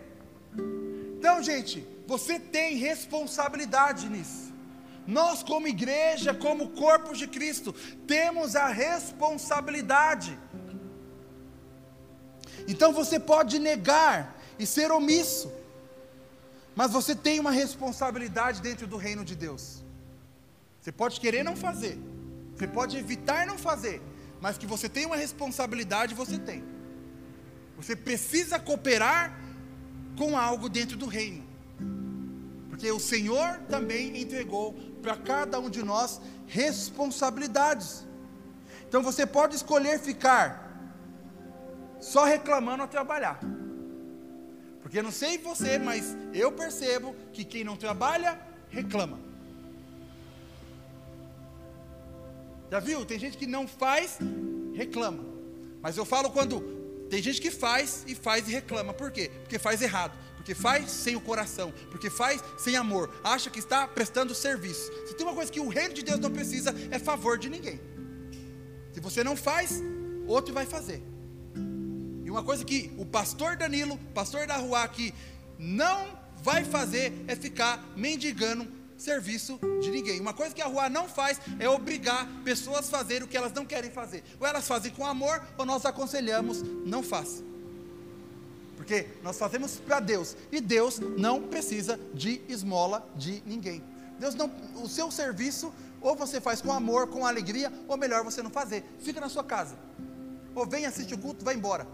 [1.20, 4.54] Então, gente, você tem responsabilidade nisso.
[5.06, 7.74] Nós, como igreja, como corpo de Cristo,
[8.06, 10.38] temos a responsabilidade.
[12.68, 15.52] Então você pode negar e ser omisso,
[16.76, 19.84] mas você tem uma responsabilidade dentro do reino de Deus.
[20.82, 21.98] Você pode querer não fazer,
[22.56, 24.02] você pode evitar não fazer,
[24.42, 26.64] mas que você tem uma responsabilidade, você tem.
[27.78, 29.40] Você precisa cooperar
[30.18, 31.47] com algo dentro do reino
[32.78, 38.06] porque o Senhor também entregou para cada um de nós responsabilidades.
[38.88, 40.48] Então você pode escolher ficar
[42.00, 43.40] só reclamando a trabalhar.
[44.80, 49.20] Porque não sei você, mas eu percebo que quem não trabalha, reclama.
[52.70, 53.04] Já viu?
[53.06, 54.20] Tem gente que não faz,
[54.76, 55.26] reclama.
[55.82, 56.62] Mas eu falo quando
[57.10, 58.94] tem gente que faz e faz e reclama.
[58.94, 59.32] Por quê?
[59.42, 63.86] Porque faz errado porque faz sem o coração, porque faz sem amor, acha que está
[63.86, 64.90] prestando serviço.
[65.06, 67.82] Se tem uma coisa que o reino de Deus não precisa, é favor de ninguém.
[68.94, 69.84] Se você não faz,
[70.26, 71.04] outro vai fazer.
[72.24, 75.14] E uma coisa que o pastor Danilo, pastor da rua aqui,
[75.60, 80.22] não vai fazer é ficar mendigando serviço de ninguém.
[80.22, 83.52] Uma coisa que a rua não faz é obrigar pessoas a fazer o que elas
[83.52, 84.24] não querem fazer.
[84.40, 87.44] Ou elas fazem com amor, ou nós aconselhamos, não faça
[88.88, 93.84] porque nós fazemos para Deus e Deus não precisa de esmola de ninguém.
[94.18, 94.50] Deus não,
[94.82, 98.86] o seu serviço ou você faz com amor, com alegria, ou melhor você não fazer.
[99.00, 99.78] Fica na sua casa.
[100.56, 101.86] Ou vem assistir o culto, vai embora.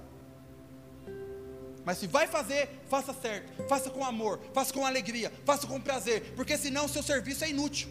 [1.84, 6.34] Mas se vai fazer, faça certo, faça com amor, faça com alegria, faça com prazer,
[6.36, 7.90] porque senão o seu serviço é inútil.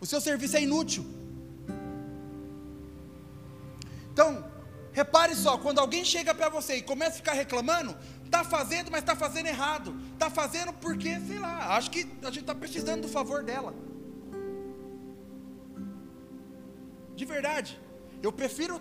[0.00, 1.04] O seu serviço é inútil.
[4.10, 4.41] Então,
[4.92, 9.00] repare só, quando alguém chega para você e começa a ficar reclamando, está fazendo, mas
[9.00, 9.96] está fazendo errado.
[10.12, 13.74] Está fazendo porque, sei lá, acho que a gente está precisando do favor dela.
[17.14, 17.80] De verdade,
[18.22, 18.80] eu prefiro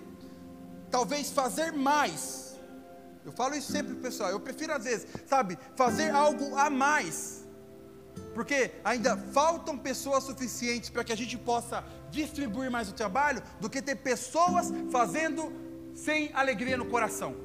[0.89, 2.51] talvez fazer mais
[3.25, 4.29] eu falo isso sempre pessoal.
[4.29, 7.45] Eu prefiro às vezes, sabe, fazer algo a mais.
[8.33, 13.69] Porque ainda faltam pessoas suficientes para que a gente possa distribuir mais o trabalho do
[13.69, 15.53] que ter pessoas fazendo
[16.03, 17.35] sem alegria no coração.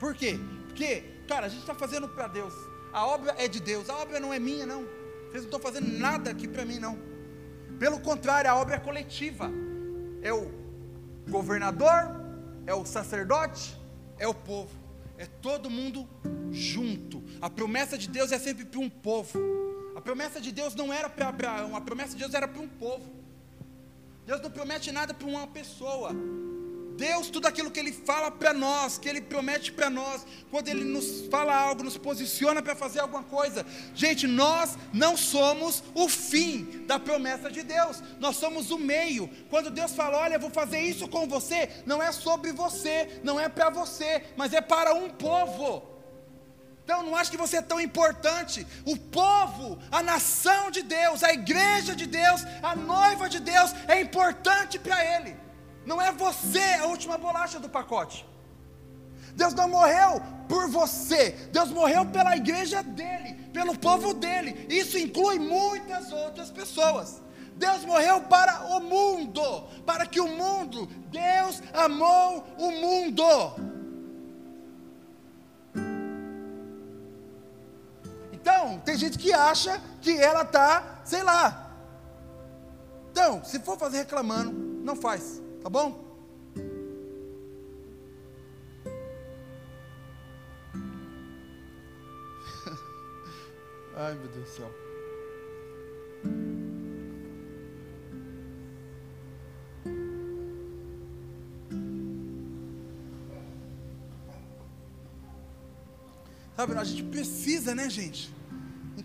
[0.00, 0.38] Por quê?
[0.66, 2.52] Porque, cara, a gente está fazendo para Deus.
[2.92, 3.88] A obra é de Deus.
[3.88, 4.82] A obra não é minha, não.
[4.82, 6.98] Vocês não estão fazendo nada aqui para mim, não.
[7.78, 9.50] Pelo contrário, a obra é coletiva.
[10.20, 10.50] É o
[11.28, 12.10] governador,
[12.66, 13.76] é o sacerdote,
[14.18, 14.74] é o povo,
[15.16, 16.08] é todo mundo
[16.50, 17.22] junto.
[17.40, 19.38] A promessa de Deus é sempre para um povo.
[19.94, 22.68] A promessa de Deus não era para Abraão, a promessa de Deus era para um
[22.68, 23.15] povo.
[24.26, 26.10] Deus não promete nada para uma pessoa.
[26.96, 30.82] Deus, tudo aquilo que Ele fala para nós, que Ele promete para nós, quando Ele
[30.82, 36.84] nos fala algo, nos posiciona para fazer alguma coisa, gente, nós não somos o fim
[36.86, 39.28] da promessa de Deus, nós somos o meio.
[39.48, 43.38] Quando Deus fala, olha, eu vou fazer isso com você, não é sobre você, não
[43.38, 45.95] é para você, mas é para um povo.
[46.86, 48.64] Então não acho que você é tão importante.
[48.84, 54.00] O povo, a nação de Deus, a igreja de Deus, a noiva de Deus é
[54.00, 55.36] importante para Ele.
[55.84, 58.24] Não é você a última bolacha do pacote.
[59.34, 64.64] Deus não morreu por você, Deus morreu pela igreja dele, pelo povo dele.
[64.70, 67.20] Isso inclui muitas outras pessoas.
[67.56, 69.42] Deus morreu para o mundo,
[69.84, 73.24] para que o mundo, Deus amou o mundo.
[78.66, 81.72] Então, tem gente que acha que ela está, sei lá.
[83.12, 84.50] Então, se for fazer reclamando,
[84.82, 85.40] não faz.
[85.62, 86.04] Tá bom?
[93.96, 94.68] Ai, meu Deus do céu.
[106.56, 108.34] Sabe, a gente precisa, né, gente?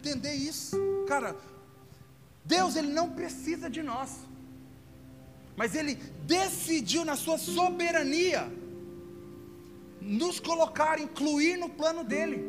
[0.01, 0.77] Entender isso.
[1.07, 1.35] Cara,
[2.43, 4.31] Deus, Ele não precisa de nós
[5.61, 8.51] mas Ele decidiu na sua soberania
[10.01, 12.43] nos colocar, incluir no plano dele.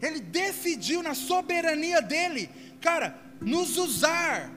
[0.00, 2.48] Ele decidiu na soberania dele,
[2.80, 4.50] cara, nos usar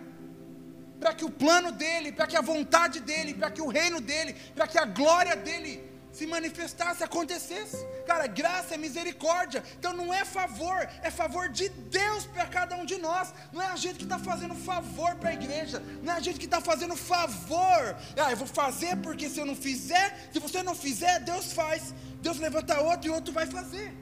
[0.97, 4.33] para que o plano dele, para que a vontade dele, para que o reino dele,
[4.55, 7.85] para que a glória dele se manifestasse, acontecesse.
[8.05, 9.63] Cara, graça é misericórdia.
[9.77, 13.33] Então não é favor, é favor de Deus para cada um de nós.
[13.51, 15.81] Não é a gente que está fazendo favor para a igreja.
[16.03, 17.95] Não é a gente que está fazendo favor.
[18.17, 21.93] Ah, eu vou fazer porque se eu não fizer, se você não fizer, Deus faz.
[22.21, 23.93] Deus levanta outro e outro vai fazer.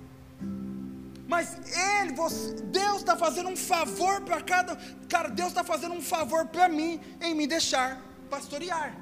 [1.27, 1.57] Mas
[2.01, 4.75] Ele, você, Deus está fazendo um favor para cada.
[5.07, 8.97] Cara, Deus está fazendo um favor para mim em me deixar pastorear.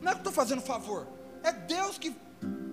[0.00, 1.06] Não é que estou fazendo favor.
[1.42, 2.16] É Deus que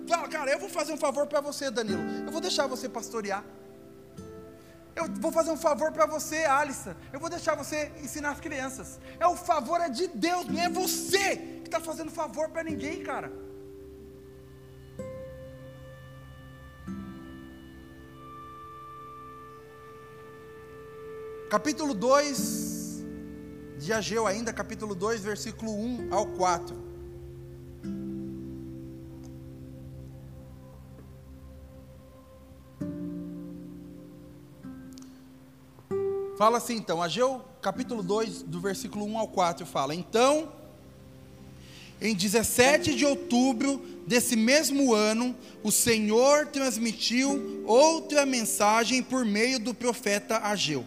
[0.08, 2.02] Fala, cara, eu vou fazer um favor para você, Danilo.
[2.26, 3.44] Eu vou deixar você pastorear.
[4.94, 6.96] Eu vou fazer um favor para você, Alissa.
[7.12, 8.98] Eu vou deixar você ensinar as crianças.
[9.20, 13.02] É o favor é de Deus, não é você que está fazendo favor para ninguém,
[13.02, 13.30] cara.
[21.50, 23.04] Capítulo 2
[23.78, 26.85] de Ageu ainda, capítulo 2, versículo 1 ao 4.
[36.36, 40.52] Fala assim então, Ageu capítulo 2, do versículo 1 ao 4, fala: Então,
[41.98, 49.72] em 17 de outubro desse mesmo ano, o Senhor transmitiu outra mensagem por meio do
[49.72, 50.84] profeta Ageu.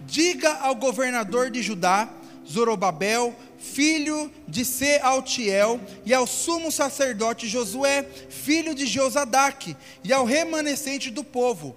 [0.00, 2.08] Diga ao governador de Judá,
[2.50, 11.10] Zorobabel, filho de Sealtiel, e ao sumo sacerdote Josué, filho de Josadaque, e ao remanescente
[11.10, 11.76] do povo: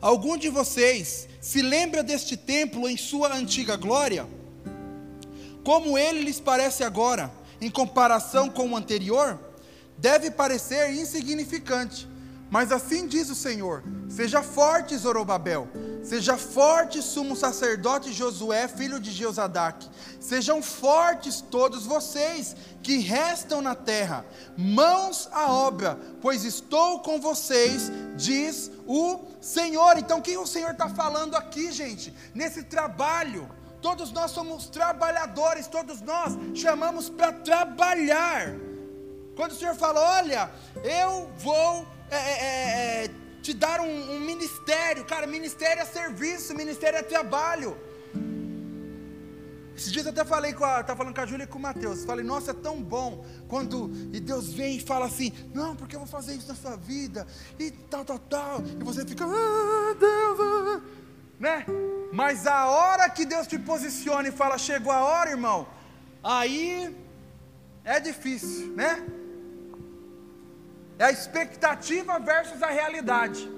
[0.00, 4.26] Algum de vocês se lembra deste templo em sua antiga glória?
[5.62, 7.30] Como ele lhes parece agora,
[7.60, 9.38] em comparação com o anterior?
[9.98, 12.08] Deve parecer insignificante,
[12.50, 15.68] mas assim diz o Senhor: Seja forte, Zorobabel,
[16.02, 19.86] Seja forte, sumo sacerdote Josué, filho de Jeozadak.
[20.18, 24.24] Sejam fortes todos vocês que restam na terra,
[24.56, 29.98] mãos à obra, pois estou com vocês, diz o Senhor.
[29.98, 32.14] Então, quem o Senhor está falando aqui, gente?
[32.34, 33.48] Nesse trabalho,
[33.82, 38.54] todos nós somos trabalhadores, todos nós chamamos para trabalhar.
[39.36, 40.50] Quando o Senhor fala, olha,
[40.82, 46.54] eu vou é, é, é, é te dar um, um ministério, cara, ministério é serviço,
[46.54, 47.76] ministério é trabalho.
[49.80, 52.04] Esses dias eu até falei com a, falando com a Júlia e com o Mateus.
[52.04, 56.00] Falei, nossa, é tão bom quando e Deus vem e fala assim, não, porque eu
[56.00, 57.26] vou fazer isso na sua vida,
[57.58, 58.62] e tal, tal, tal.
[58.78, 60.80] E você fica, ah, Deus, ah,
[61.38, 61.64] né?
[62.12, 65.66] Mas a hora que Deus te posiciona e fala, chegou a hora, irmão,
[66.22, 66.94] aí
[67.82, 69.02] é difícil, né?
[71.00, 73.50] É a expectativa versus a realidade.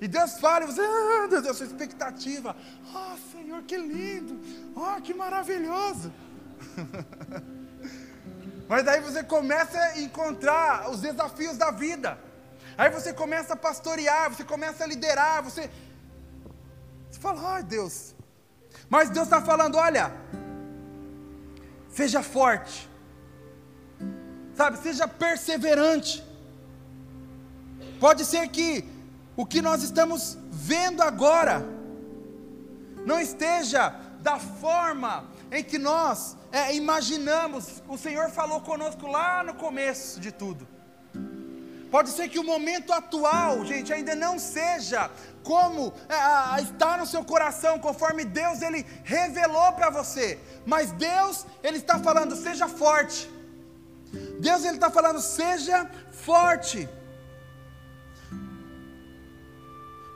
[0.00, 2.56] E Deus fala, e você, ah, Deus, a sua expectativa.
[2.94, 4.34] Ah, oh, Senhor, que lindo.
[4.74, 6.10] Oh, que maravilhoso.
[8.66, 12.18] Mas daí você começa a encontrar os desafios da vida.
[12.78, 15.70] Aí você começa a pastorear, você começa a liderar, você.
[17.10, 18.14] Você fala, ai Deus.
[18.88, 20.10] Mas Deus está falando, olha,
[21.90, 22.88] seja forte,
[24.56, 26.24] sabe, seja perseverante.
[28.00, 28.84] Pode ser que
[29.36, 31.64] o que nós estamos vendo agora
[33.04, 37.82] não esteja da forma em que nós é, imaginamos.
[37.88, 40.66] O Senhor falou conosco lá no começo de tudo.
[41.90, 45.10] Pode ser que o momento atual, gente, ainda não seja
[45.44, 50.38] como é, está no seu coração, conforme Deus ele revelou para você.
[50.66, 53.30] Mas Deus ele está falando, seja forte.
[54.40, 56.88] Deus ele está falando, seja forte.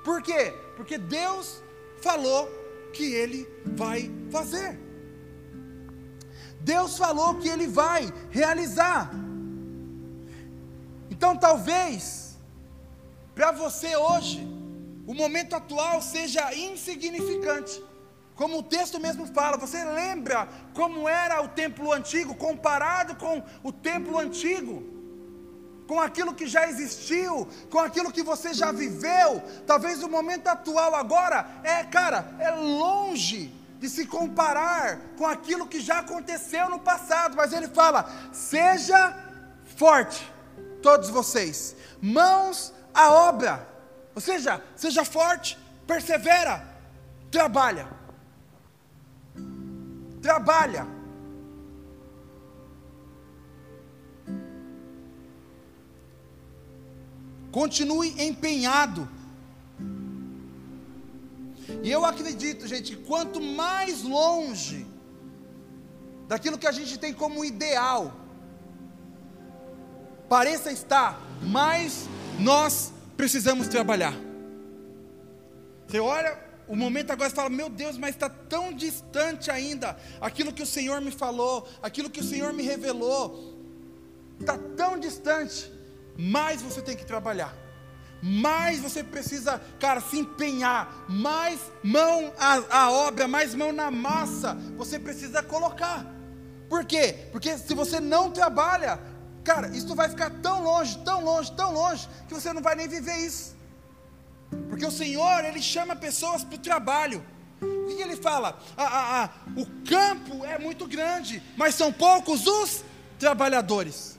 [0.05, 0.55] Por quê?
[0.76, 1.62] Porque Deus
[2.01, 2.49] falou
[2.92, 4.78] que Ele vai fazer.
[6.61, 9.11] Deus falou que Ele vai realizar.
[11.11, 12.38] Então talvez,
[13.34, 14.40] para você hoje,
[15.07, 17.82] o momento atual seja insignificante.
[18.39, 23.72] Como o texto mesmo fala, você lembra como era o templo antigo comparado com o
[23.72, 24.97] templo antigo?
[25.89, 29.43] com aquilo que já existiu, com aquilo que você já viveu.
[29.66, 35.80] Talvez o momento atual agora é, cara, é longe de se comparar com aquilo que
[35.80, 39.16] já aconteceu no passado, mas ele fala: seja
[39.76, 40.30] forte,
[40.82, 43.66] todos vocês, mãos à obra,
[44.14, 46.68] ou seja, seja forte, persevera,
[47.30, 47.97] trabalha,
[50.20, 50.86] trabalha.
[57.50, 59.08] Continue empenhado.
[61.82, 64.86] E eu acredito, gente, que quanto mais longe
[66.26, 68.14] daquilo que a gente tem como ideal
[70.28, 72.06] pareça estar, mais
[72.38, 74.14] nós precisamos trabalhar.
[75.86, 80.52] Você olha o momento agora e fala: Meu Deus, mas está tão distante ainda aquilo
[80.52, 83.58] que o Senhor me falou, aquilo que o Senhor me revelou,
[84.40, 85.72] está tão distante
[86.18, 87.54] mais você tem que trabalhar,
[88.20, 94.54] mais você precisa, cara, se empenhar, mais mão à, à obra, mais mão na massa
[94.76, 96.04] você precisa colocar.
[96.68, 97.28] Por quê?
[97.30, 99.00] Porque se você não trabalha,
[99.44, 102.88] cara, isso vai ficar tão longe, tão longe, tão longe, que você não vai nem
[102.88, 103.56] viver isso.
[104.68, 107.24] Porque o Senhor, Ele chama pessoas para o trabalho.
[107.61, 108.57] O que, ele fala?
[108.76, 112.84] Ah, ah, ah, o campo é muito grande, mas são poucos os
[113.18, 114.18] trabalhadores.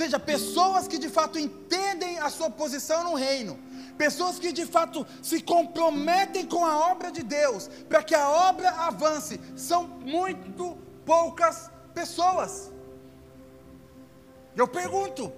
[0.00, 3.58] seja, pessoas que de fato entendem a sua posição no reino,
[3.98, 8.70] pessoas que de fato se comprometem com a obra de Deus, para que a obra
[8.70, 12.72] avance, são muito poucas pessoas.
[14.56, 15.30] Eu pergunto,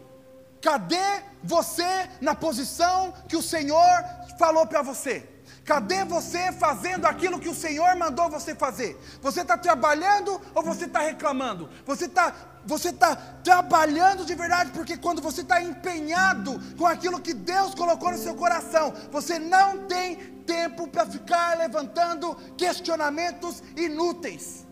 [0.62, 4.04] cadê você na posição que o Senhor
[4.38, 5.28] falou para você?
[5.64, 8.98] Cadê você fazendo aquilo que o Senhor mandou você fazer?
[9.20, 11.68] Você está trabalhando ou você está reclamando?
[11.84, 12.34] Você está
[12.64, 18.12] você está trabalhando de verdade, porque quando você está empenhado com aquilo que Deus colocou
[18.12, 20.14] no seu coração, você não tem
[20.46, 24.64] tempo para ficar levantando questionamentos inúteis.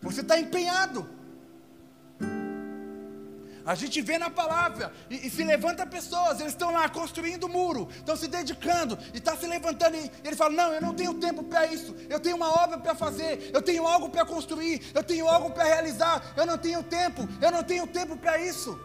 [0.00, 1.15] Você está empenhado.
[3.66, 7.88] A gente vê na palavra e, e se levanta pessoas, eles estão lá construindo muro,
[7.96, 9.96] estão se dedicando e está se levantando.
[9.96, 11.92] E ele fala: Não, eu não tenho tempo para isso.
[12.08, 15.64] Eu tenho uma obra para fazer, eu tenho algo para construir, eu tenho algo para
[15.64, 16.32] realizar.
[16.36, 18.78] Eu não tenho tempo, eu não tenho tempo para isso.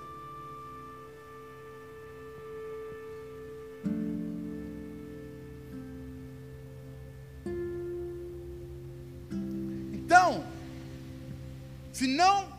[9.94, 10.44] Então,
[11.94, 12.51] se não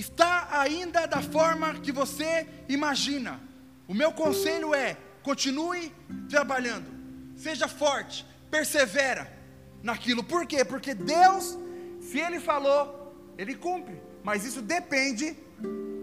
[0.00, 3.40] está ainda da forma que você imagina,
[3.86, 5.92] o meu conselho é: continue
[6.28, 6.86] trabalhando,
[7.36, 9.32] seja forte, persevera
[9.82, 10.22] naquilo.
[10.22, 10.64] Por quê?
[10.64, 11.58] Porque Deus,
[12.00, 14.00] se Ele falou, Ele cumpre.
[14.22, 15.36] Mas isso depende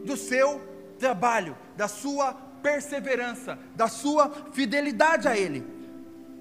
[0.05, 0.61] do seu
[0.97, 5.65] trabalho, da sua perseverança, da sua fidelidade a Ele.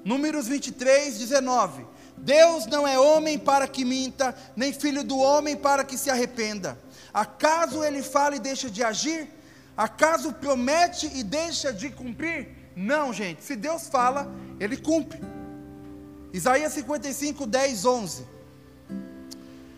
[0.04, 1.86] Números 23, 19.
[2.16, 6.78] Deus não é homem para que minta, nem filho do homem para que se arrependa.
[7.14, 9.28] Acaso ele fala e deixa de agir?
[9.76, 12.48] Acaso promete e deixa de cumprir?
[12.74, 13.44] Não, gente.
[13.44, 15.20] Se Deus fala, ele cumpre.
[16.32, 18.24] Isaías 55, 10, 11.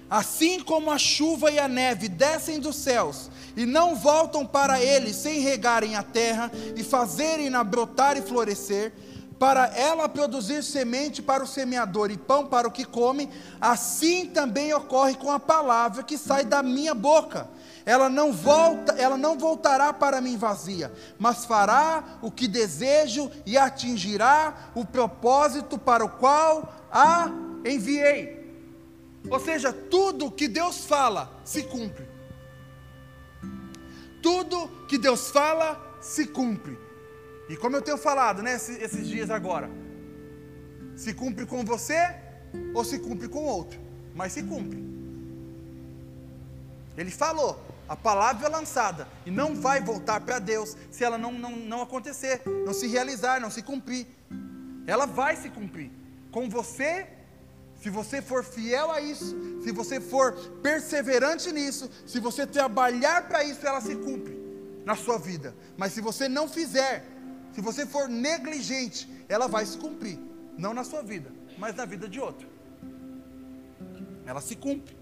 [0.09, 5.13] Assim como a chuva e a neve descem dos céus e não voltam para ele
[5.13, 8.93] sem regarem a terra e fazerem-na brotar e florescer,
[9.39, 13.31] para ela produzir semente para o semeador e pão para o que come,
[13.61, 17.49] assim também ocorre com a palavra que sai da minha boca.
[17.85, 23.57] Ela não volta, ela não voltará para mim vazia, mas fará o que desejo e
[23.57, 27.31] atingirá o propósito para o qual a
[27.65, 28.37] enviei.
[29.31, 32.09] Ou seja, tudo que Deus fala se cumpre.
[34.23, 36.86] Tudo que Deus fala se cumpre.
[37.49, 39.71] E como eu tenho falado né, esses, dias agora,
[40.97, 42.15] se cumpre com você
[42.75, 43.79] ou se cumpre com outro,
[44.15, 44.85] mas se cumpre.
[46.97, 51.33] Ele falou, a palavra é lançada e não vai voltar para Deus se ela não,
[51.33, 54.07] não, não acontecer, não se realizar, não se cumprir.
[54.87, 55.91] Ela vai se cumprir
[56.31, 57.07] com você,
[57.81, 60.33] se você for fiel a isso, se você for
[60.63, 64.37] perseverante nisso, se você trabalhar para isso, ela se cumpre
[64.85, 65.55] na sua vida.
[65.77, 67.05] Mas se você não fizer,
[67.57, 70.19] se você for negligente, ela vai se cumprir,
[70.59, 72.47] não na sua vida, mas na vida de outro.
[74.27, 74.95] Ela se cumpre.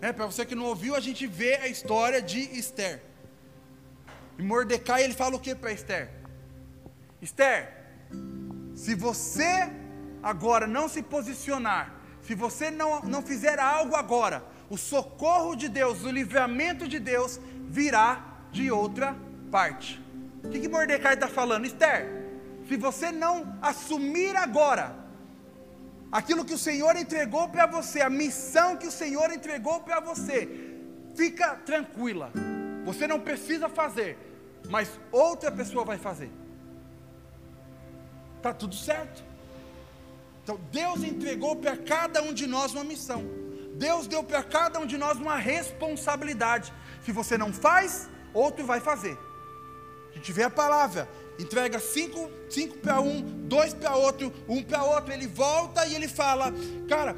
[0.00, 3.02] É, para você que não ouviu, a gente vê a história de Esther.
[4.38, 6.10] E Mordecai ele fala o que para Esther?
[7.20, 7.84] Esther,
[8.74, 9.70] se você
[10.22, 16.02] agora não se posicionar, se você não, não fizer algo agora, o socorro de Deus,
[16.02, 17.38] o livramento de Deus
[17.68, 19.14] virá de outra
[19.50, 20.02] parte.
[20.44, 21.64] O que, que Mordecai está falando?
[21.64, 22.06] Esther,
[22.68, 24.94] se você não assumir agora
[26.12, 30.48] aquilo que o Senhor entregou para você, a missão que o Senhor entregou para você,
[31.14, 32.30] fica tranquila.
[32.84, 34.18] Você não precisa fazer,
[34.68, 36.30] mas outra pessoa vai fazer.
[38.36, 39.24] Está tudo certo.
[40.42, 43.24] Então Deus entregou para cada um de nós uma missão.
[43.76, 46.72] Deus deu para cada um de nós uma responsabilidade.
[47.04, 49.18] Se você não faz, outro vai fazer.
[50.14, 51.08] A gente vê a palavra,
[51.38, 55.12] entrega cinco, cinco para um, dois para outro, um para outro.
[55.12, 56.52] Ele volta e ele fala:
[56.88, 57.16] Cara,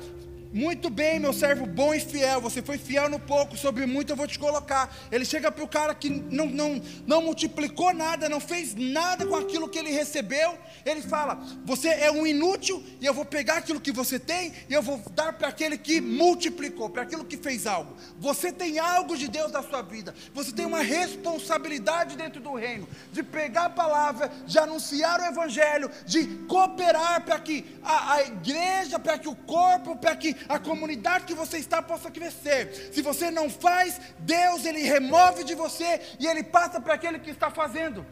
[0.53, 2.41] muito bem, meu servo bom e fiel.
[2.41, 4.95] Você foi fiel no pouco, sobre muito eu vou te colocar.
[5.11, 9.37] Ele chega para o cara que não, não, não multiplicou nada, não fez nada com
[9.37, 10.59] aquilo que ele recebeu.
[10.85, 14.75] Ele fala: Você é um inútil, e eu vou pegar aquilo que você tem e
[14.75, 17.97] eu vou dar para aquele que multiplicou, para aquilo que fez algo.
[18.19, 20.15] Você tem algo de Deus na sua vida.
[20.35, 25.91] Você tem uma responsabilidade dentro do reino de pegar a palavra, de anunciar o evangelho,
[26.05, 31.25] de cooperar para que a, a igreja, para que o corpo, para que a comunidade
[31.25, 32.91] que você está possa crescer.
[32.93, 37.31] Se você não faz, Deus ele remove de você e ele passa para aquele que
[37.31, 38.05] está fazendo.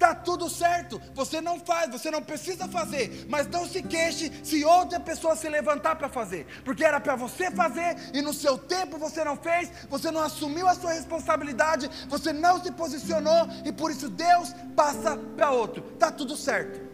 [0.00, 4.64] Está tudo certo, você não faz, você não precisa fazer, mas não se queixe se
[4.64, 8.96] outra pessoa se levantar para fazer, porque era para você fazer e no seu tempo
[8.96, 13.90] você não fez, você não assumiu a sua responsabilidade, você não se posicionou e por
[13.90, 15.84] isso Deus passa para outro.
[15.92, 16.89] Está tudo certo.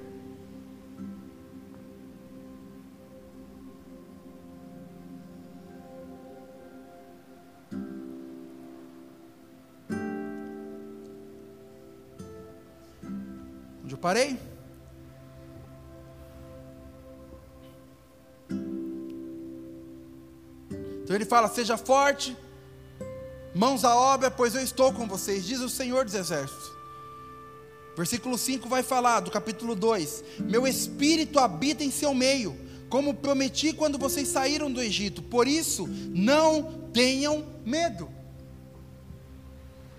[13.86, 14.36] Onde eu parei?
[21.04, 22.36] Então ele fala: Seja forte,
[23.54, 26.68] mãos à obra, pois eu estou com vocês, diz o Senhor dos Exércitos.
[27.96, 32.58] Versículo 5 vai falar, do capítulo 2: Meu espírito habita em seu meio,
[32.88, 38.15] como prometi quando vocês saíram do Egito, por isso não tenham medo.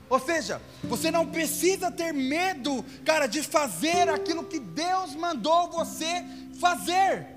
[0.09, 6.23] Ou seja, você não precisa ter medo, cara, de fazer aquilo que Deus mandou você
[6.59, 7.27] fazer.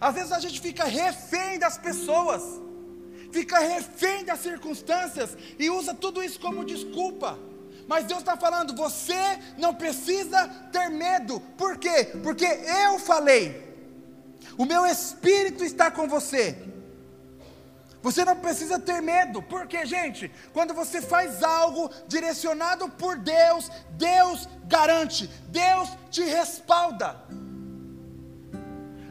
[0.00, 2.42] Às vezes a gente fica refém das pessoas,
[3.32, 7.38] fica refém das circunstâncias e usa tudo isso como desculpa.
[7.88, 11.40] Mas Deus está falando, você não precisa ter medo.
[11.56, 12.12] Por quê?
[12.22, 13.64] Porque eu falei.
[14.58, 16.56] O meu espírito está com você.
[18.06, 24.48] Você não precisa ter medo, porque, gente, quando você faz algo direcionado por Deus, Deus
[24.64, 27.16] garante, Deus te respalda.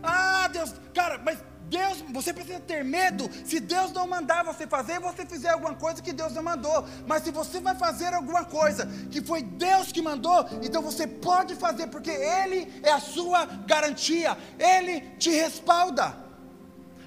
[0.01, 4.97] Ah, Deus, cara, mas Deus, você precisa ter medo se Deus não mandar você fazer,
[5.01, 6.87] você fizer alguma coisa que Deus não mandou.
[7.05, 11.53] Mas se você vai fazer alguma coisa que foi Deus que mandou, então você pode
[11.55, 16.23] fazer, porque Ele é a sua garantia, Ele te respalda.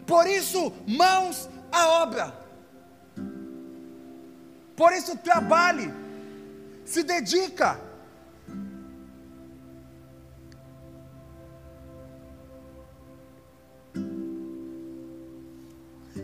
[0.07, 2.34] Por isso, mãos à obra.
[4.76, 5.92] Por isso, trabalhe,
[6.84, 7.80] se dedica.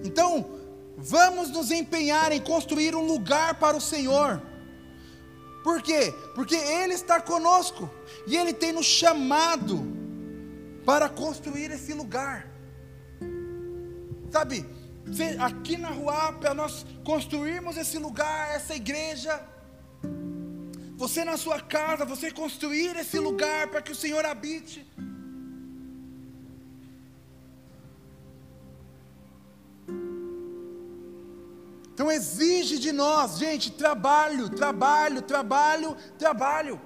[0.05, 0.47] Então,
[0.97, 4.41] vamos nos empenhar em construir um lugar para o Senhor.
[5.65, 6.15] Por quê?
[6.35, 7.91] Porque Ele está conosco
[8.27, 9.83] e Ele tem nos chamado
[10.85, 12.47] para construir esse lugar.
[14.31, 14.67] Sabe,
[15.41, 19.41] aqui na rua, para nós construirmos esse lugar, essa igreja,
[20.97, 24.87] você na sua casa, você construir esse lugar para que o Senhor habite.
[31.93, 36.81] Então exige de nós, gente, trabalho, trabalho, trabalho, trabalho.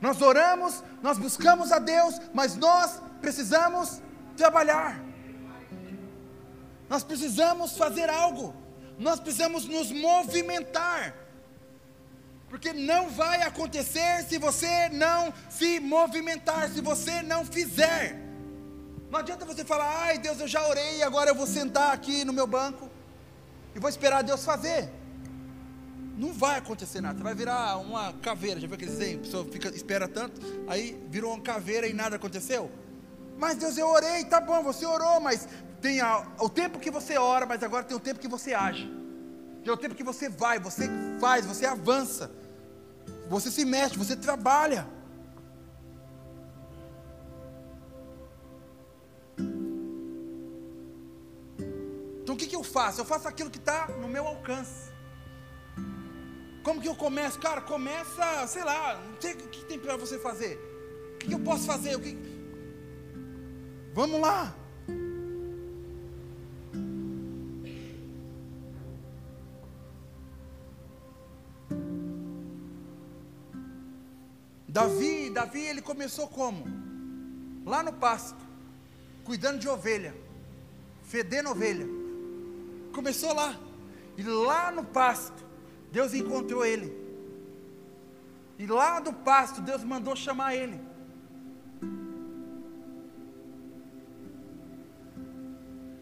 [0.00, 4.00] Nós oramos, nós buscamos a Deus, mas nós precisamos
[4.36, 5.07] trabalhar.
[6.88, 8.54] Nós precisamos fazer algo.
[8.98, 11.14] Nós precisamos nos movimentar.
[12.48, 18.18] Porque não vai acontecer se você não se movimentar, se você não fizer.
[19.10, 22.32] Não adianta você falar, ai Deus, eu já orei, agora eu vou sentar aqui no
[22.32, 22.90] meu banco
[23.74, 24.90] e vou esperar Deus fazer.
[26.16, 28.58] Não vai acontecer nada, você vai virar uma caveira.
[28.58, 29.18] Já viu aquele desenho?
[29.18, 32.70] A pessoa fica, espera tanto, aí virou uma caveira e nada aconteceu.
[33.38, 35.48] Mas Deus, eu orei, tá bom, você orou, mas
[35.80, 38.90] tem a, o tempo que você ora, mas agora tem o tempo que você age.
[39.62, 40.88] Tem o tempo que você vai, você
[41.20, 42.30] faz, você avança.
[43.28, 44.86] Você se mexe, você trabalha.
[52.22, 53.00] Então o que, que eu faço?
[53.00, 54.90] Eu faço aquilo que está no meu alcance.
[56.62, 57.38] Como que eu começo?
[57.38, 60.58] Cara, começa, sei lá, não sei o que tem para você fazer.
[61.14, 61.98] O que, que eu posso fazer?
[62.00, 62.18] Que...
[63.94, 64.54] Vamos lá.
[74.68, 76.66] Davi, Davi ele começou como?
[77.64, 78.38] Lá no pasto,
[79.24, 80.14] cuidando de ovelha,
[81.02, 81.86] fedendo ovelha.
[82.92, 83.58] Começou lá.
[84.16, 85.42] E lá no pasto,
[85.90, 86.92] Deus encontrou ele.
[88.58, 90.78] E lá do pasto, Deus mandou chamar ele.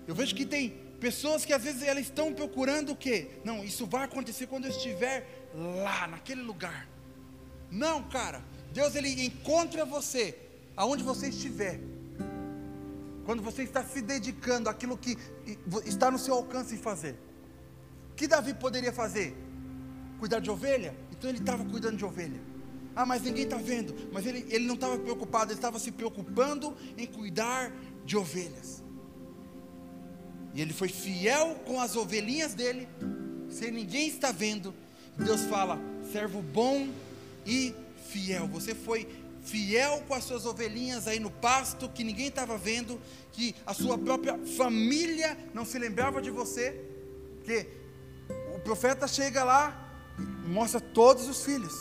[0.08, 3.40] Eu vejo que tem pessoas que às vezes elas estão procurando o quê?
[3.44, 6.88] Não, isso vai acontecer quando eu estiver lá, naquele lugar.
[7.70, 8.42] Não, cara.
[8.76, 10.36] Deus ele encontra você
[10.76, 11.80] aonde você estiver.
[13.24, 15.16] Quando você está se dedicando àquilo que
[15.86, 17.16] está no seu alcance fazer.
[18.12, 19.34] O que Davi poderia fazer?
[20.18, 20.94] Cuidar de ovelha?
[21.10, 22.38] Então ele estava cuidando de ovelha.
[22.94, 23.94] Ah, mas ninguém está vendo.
[24.12, 27.72] Mas ele, ele não estava preocupado, ele estava se preocupando em cuidar
[28.04, 28.82] de ovelhas.
[30.52, 32.86] E ele foi fiel com as ovelhinhas dele,
[33.48, 34.74] sem ninguém estar vendo.
[35.16, 35.80] Deus fala:
[36.12, 36.88] servo bom
[37.46, 37.74] e
[38.06, 38.46] fiel.
[38.48, 39.06] Você foi
[39.42, 43.00] fiel com as suas ovelhinhas aí no pasto, que ninguém estava vendo,
[43.32, 46.84] que a sua própria família não se lembrava de você,
[47.44, 47.66] que
[48.54, 49.64] o profeta chega lá
[50.18, 51.74] e mostra todos os filhos.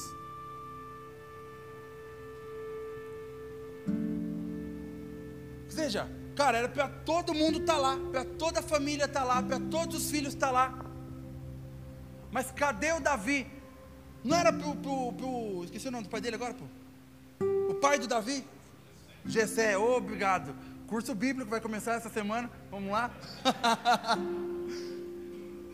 [5.70, 9.26] Veja, cara, era para todo mundo estar tá lá, para toda a família estar tá
[9.26, 10.86] lá, para todos os filhos estar tá lá.
[12.32, 13.55] Mas cadê o Davi?
[14.26, 15.62] Não era para o.
[15.66, 16.66] Esqueci o nome do pai dele agora, pô?
[17.70, 18.44] O pai do Davi?
[19.24, 20.56] Gessé, obrigado.
[20.88, 22.50] Curso bíblico vai começar essa semana.
[22.72, 23.12] Vamos lá.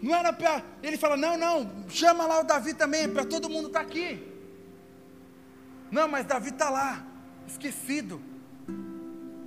[0.04, 0.66] não era para.
[0.84, 4.22] Ele fala: não, não, chama lá o Davi também, para todo mundo estar tá aqui.
[5.90, 7.08] Não, mas Davi está lá,
[7.48, 8.22] esquecido.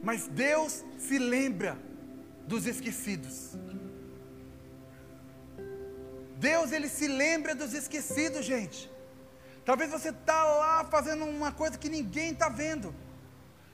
[0.02, 1.76] Mas Deus se lembra
[2.48, 3.52] dos esquecidos.
[6.38, 8.93] Deus ele se lembra dos esquecidos, gente.
[9.64, 12.94] Talvez você está lá fazendo uma coisa que ninguém está vendo.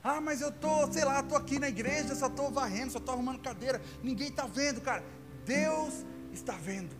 [0.02, 3.14] Ah, mas eu estou, sei lá, estou aqui na igreja, só estou varrendo, só estou
[3.14, 3.82] arrumando cadeira.
[4.02, 5.02] Ninguém está vendo, cara.
[5.44, 6.94] Deus está vendo.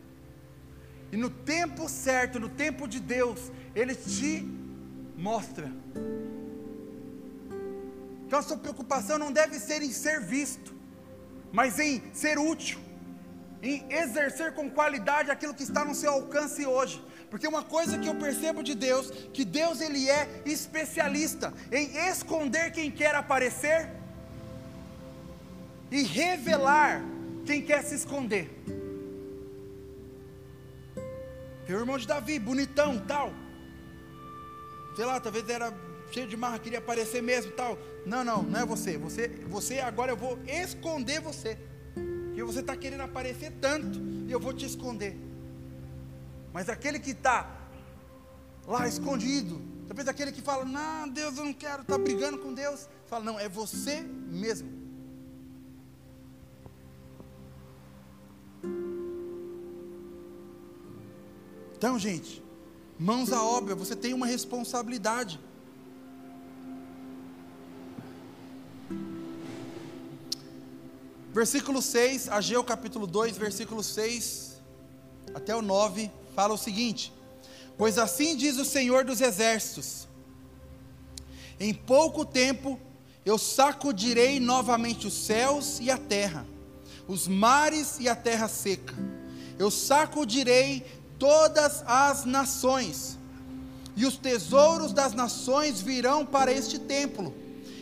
[1.12, 4.46] E no tempo certo, no tempo de Deus, Ele te
[5.16, 5.70] mostra.
[8.26, 10.74] Então a sua preocupação não deve ser em ser visto,
[11.52, 12.78] mas em ser útil,
[13.62, 17.02] em exercer com qualidade aquilo que está no seu alcance hoje.
[17.30, 22.72] Porque uma coisa que eu percebo de Deus, que Deus ele é especialista em esconder
[22.72, 23.88] quem quer aparecer
[25.90, 27.02] e revelar
[27.46, 28.50] quem quer se esconder.
[31.66, 33.32] Tem o irmão de Davi, bonitão, tal.
[34.96, 35.72] Sei lá, talvez era
[36.10, 37.78] cheio de marra, queria aparecer mesmo, tal.
[38.04, 38.98] Não, não, não é você.
[38.98, 41.56] Você, você agora eu vou esconder você.
[41.94, 45.29] Porque você está querendo aparecer tanto e eu vou te esconder.
[46.52, 47.48] Mas aquele que está
[48.66, 52.88] lá escondido, talvez aquele que fala, não, Deus, eu não quero, está brigando com Deus.
[53.06, 54.80] Fala, não, é você mesmo.
[61.76, 62.42] Então, gente,
[62.98, 65.40] mãos à obra, você tem uma responsabilidade.
[71.32, 74.60] Versículo 6, Ageu capítulo 2, versículo 6
[75.32, 76.10] até o 9,
[76.40, 77.12] fala o seguinte:
[77.76, 80.08] Pois assim diz o Senhor dos Exércitos:
[81.58, 82.80] Em pouco tempo
[83.26, 86.46] eu sacudirei novamente os céus e a terra,
[87.06, 88.94] os mares e a terra seca.
[89.58, 90.86] Eu sacudirei
[91.18, 93.18] todas as nações,
[93.94, 97.34] e os tesouros das nações virão para este templo.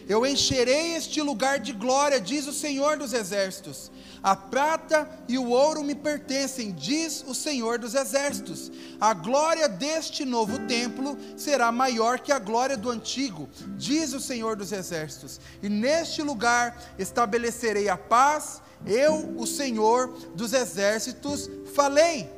[0.09, 3.89] Eu encherei este lugar de glória, diz o Senhor dos Exércitos.
[4.23, 8.71] A prata e o ouro me pertencem, diz o Senhor dos Exércitos.
[9.01, 14.57] A glória deste novo templo será maior que a glória do antigo, diz o Senhor
[14.57, 15.41] dos Exércitos.
[15.63, 22.29] E neste lugar estabelecerei a paz, eu, o Senhor dos Exércitos, falei.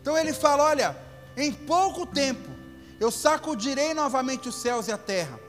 [0.00, 0.96] Então ele fala: olha,
[1.36, 2.50] em pouco tempo
[3.00, 5.40] eu sacudirei novamente os céus e a terra,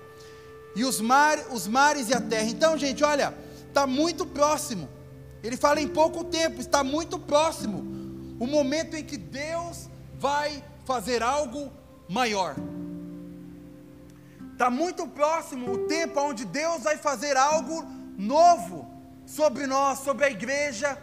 [0.75, 2.49] e os, mar, os mares e a terra.
[2.49, 3.33] Então, gente, olha,
[3.67, 4.94] está muito próximo.
[5.45, 7.77] Ele fala em pouco tempo, está muito próximo
[8.39, 9.87] o momento em que Deus
[10.17, 11.71] vai fazer algo
[12.09, 12.55] maior.
[14.53, 17.85] Está muito próximo o tempo onde Deus vai fazer algo
[18.17, 18.89] novo
[19.23, 20.97] sobre nós, sobre a igreja,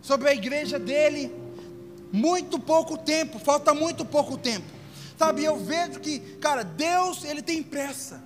[0.00, 1.34] sobre a igreja dele.
[2.12, 4.66] Muito pouco tempo, falta muito pouco tempo.
[5.18, 8.22] Sabe, eu vejo que, cara, Deus, ele tem pressa.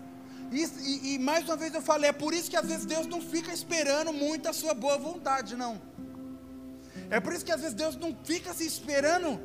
[0.50, 3.20] E, e, mais uma vez eu falei, é por isso que às vezes Deus não
[3.20, 5.80] fica esperando muito a sua boa vontade, não.
[7.08, 9.40] É por isso que às vezes Deus não fica se esperando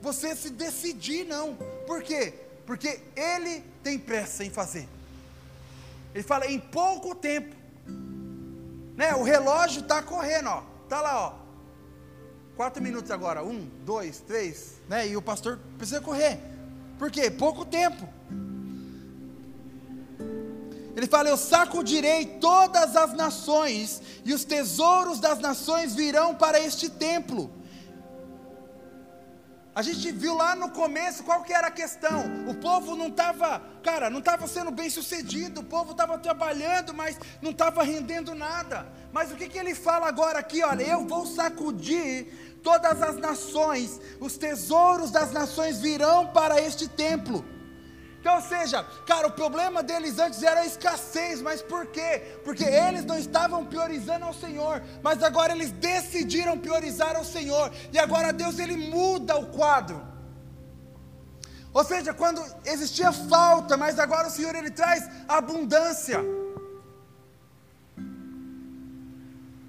[0.00, 1.54] você se decidir, não.
[1.86, 2.34] Por quê?
[2.66, 4.88] Porque Ele tem pressa em fazer.
[6.14, 7.54] Ele fala, em pouco tempo.
[8.96, 10.64] Né, o relógio está correndo, ó.
[10.84, 11.34] Está lá, ó.
[12.56, 13.44] Quatro minutos agora.
[13.44, 14.80] Um, dois, três.
[14.88, 15.08] Né?
[15.08, 16.40] E o pastor precisa correr.
[16.98, 17.30] Por quê?
[17.30, 18.08] Pouco tempo.
[20.98, 26.90] Ele fala: Eu sacudirei todas as nações, e os tesouros das nações virão para este
[26.90, 27.52] templo.
[29.72, 32.24] A gente viu lá no começo qual que era a questão.
[32.48, 35.60] O povo não estava, cara, não estava sendo bem sucedido.
[35.60, 38.84] O povo estava trabalhando, mas não estava rendendo nada.
[39.12, 40.64] Mas o que, que ele fala agora aqui?
[40.64, 47.44] Olha, eu vou sacudir todas as nações, os tesouros das nações virão para este templo.
[48.28, 52.38] Então, ou seja, cara, o problema deles antes era a escassez, mas por quê?
[52.44, 57.98] Porque eles não estavam priorizando ao Senhor, mas agora eles decidiram priorizar ao Senhor, e
[57.98, 60.06] agora Deus ele muda o quadro.
[61.72, 66.20] Ou seja, quando existia falta, mas agora o Senhor ele traz abundância.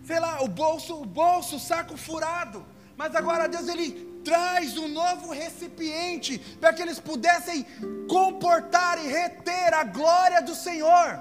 [0.06, 2.66] Sei lá, o bolso, o bolso, o saco furado.
[2.98, 7.66] Mas agora Deus ele traz um novo recipiente para que eles pudessem
[8.08, 11.20] comportar e reter a glória do Senhor.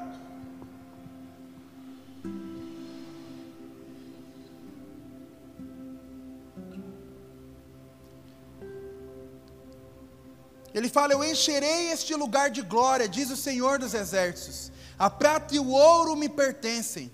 [10.74, 14.70] Ele fala: Eu encherei este lugar de glória, diz o Senhor dos Exércitos.
[14.98, 17.10] A prata e o ouro me pertencem.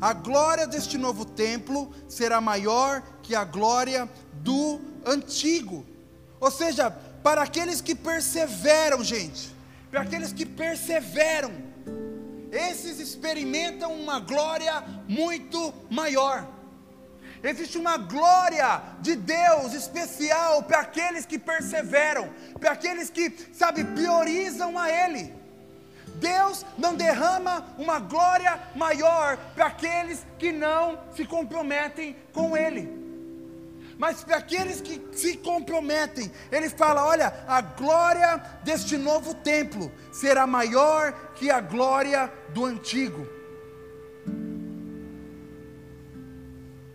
[0.00, 4.10] A glória deste novo templo será maior que a glória
[4.42, 5.84] do antigo.
[6.40, 6.90] Ou seja,
[7.22, 9.54] para aqueles que perseveram, gente,
[9.90, 11.52] para aqueles que perseveram,
[12.50, 16.46] esses experimentam uma glória muito maior.
[17.42, 22.30] Existe uma glória de Deus especial para aqueles que perseveram,
[22.60, 25.34] para aqueles que, sabe, priorizam a Ele.
[26.16, 33.01] Deus não derrama uma glória maior para aqueles que não se comprometem com Ele.
[34.02, 40.44] Mas para aqueles que se comprometem, ele fala: olha, a glória deste novo templo será
[40.44, 43.24] maior que a glória do antigo.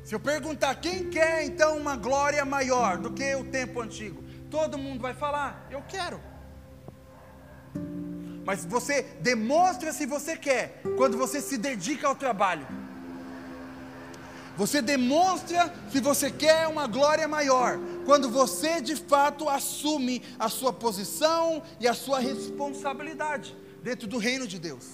[0.03, 4.77] Se eu perguntar quem quer então uma glória maior do que o tempo antigo, todo
[4.77, 6.19] mundo vai falar: eu quero.
[8.43, 12.67] Mas você demonstra se você quer quando você se dedica ao trabalho.
[14.57, 20.73] Você demonstra se você quer uma glória maior, quando você de fato assume a sua
[20.73, 24.85] posição e a sua responsabilidade dentro do reino de Deus.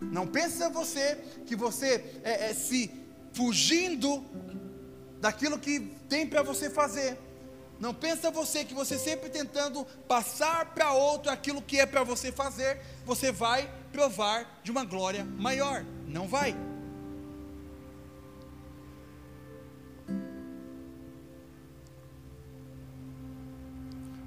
[0.00, 2.90] Não pensa você que você é, é se
[3.32, 4.24] fugindo
[5.20, 7.18] daquilo que tem para você fazer.
[7.82, 12.30] Não pensa você que você sempre tentando passar para outro aquilo que é para você
[12.30, 15.84] fazer, você vai provar de uma glória maior.
[16.06, 16.54] Não vai.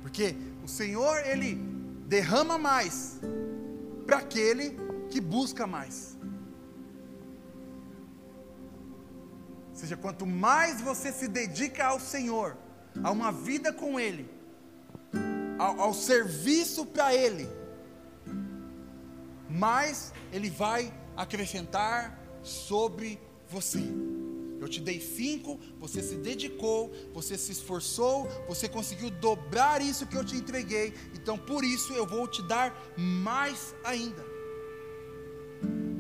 [0.02, 1.56] Porque o Senhor, Ele
[2.08, 3.22] derrama mais
[4.06, 4.78] para aquele
[5.10, 6.18] que busca mais.
[9.70, 12.65] Ou seja, quanto mais você se dedica ao Senhor,
[13.04, 14.30] a uma vida com Ele,
[15.58, 17.48] ao, ao serviço para Ele,
[19.50, 23.84] mais Ele vai acrescentar sobre você.
[24.60, 30.16] Eu te dei cinco, você se dedicou, você se esforçou, você conseguiu dobrar isso que
[30.16, 34.26] eu te entreguei, então por isso eu vou te dar mais ainda.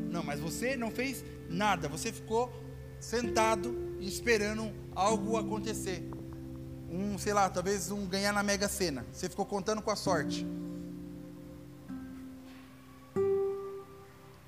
[0.10, 2.52] Não, mas você não fez nada, você ficou
[3.00, 6.15] sentado esperando algo acontecer.
[6.96, 9.06] Um, sei lá, talvez um ganhar na Mega Sena.
[9.12, 10.48] Você ficou contando com a sorte.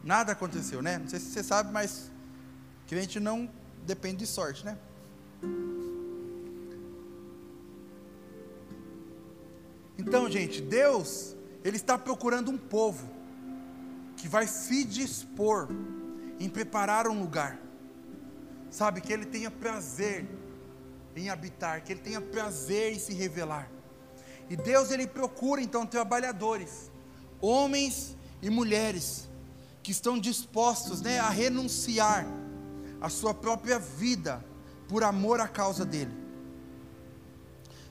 [0.01, 0.97] Nada aconteceu, né?
[0.97, 2.09] Não sei se você sabe, mas
[2.87, 3.49] crente não
[3.85, 4.77] depende de sorte, né?
[9.97, 11.35] Então, gente, Deus,
[11.65, 13.09] Ele está procurando um povo
[14.15, 15.67] que vai se dispor
[16.39, 17.59] em preparar um lugar,
[18.69, 20.25] sabe, que Ele tenha prazer
[21.17, 23.69] em habitar, que Ele tenha prazer em se revelar.
[24.49, 26.91] E Deus, Ele procura então trabalhadores,
[27.41, 29.27] homens e mulheres,
[29.81, 32.25] que estão dispostos né, a renunciar
[32.99, 34.43] a sua própria vida
[34.87, 36.11] por amor à causa dele.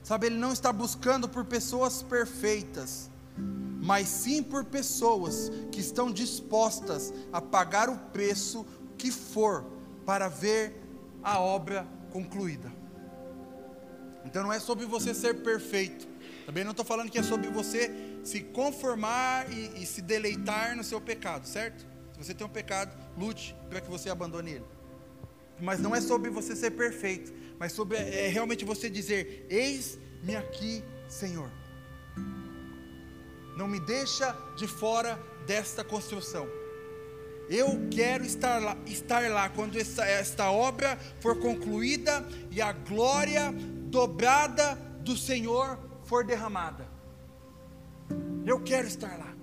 [0.03, 3.11] Sabe, ele não está buscando por pessoas perfeitas,
[3.83, 8.65] mas sim por pessoas que estão dispostas a pagar o preço
[8.97, 9.65] que for
[10.05, 10.81] para ver
[11.23, 12.73] a obra concluída.
[14.27, 16.07] Então não é sobre você ser perfeito.
[16.45, 17.91] Também não estou falando que é sobre você
[18.23, 21.87] se conformar e, e se deleitar no seu pecado, certo?
[22.13, 24.65] Se você tem um pecado, lute para que você abandone ele.
[25.61, 30.85] Mas não é sobre você ser perfeito, mas sobre é, realmente você dizer: Eis-me aqui,
[31.09, 31.51] Senhor.
[33.57, 36.47] Não me deixa de fora desta construção.
[37.49, 43.55] Eu quero estar lá, estar lá quando esta obra for concluída e a glória
[43.87, 46.87] dobrada do Senhor for derramada.
[48.45, 49.35] Eu quero estar lá.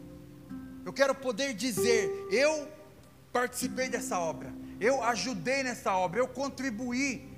[0.86, 2.68] Eu quero poder dizer: eu
[3.32, 7.30] participei dessa obra, eu ajudei nessa obra, eu contribuí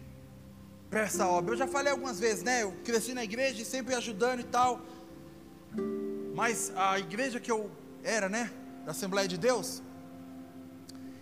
[0.90, 1.54] para essa obra.
[1.54, 2.64] Eu já falei algumas vezes, né?
[2.64, 4.82] Eu cresci na igreja sempre ajudando e tal.
[6.36, 7.72] Mas a igreja que eu
[8.04, 8.52] era, né?
[8.86, 9.82] Da Assembleia de Deus,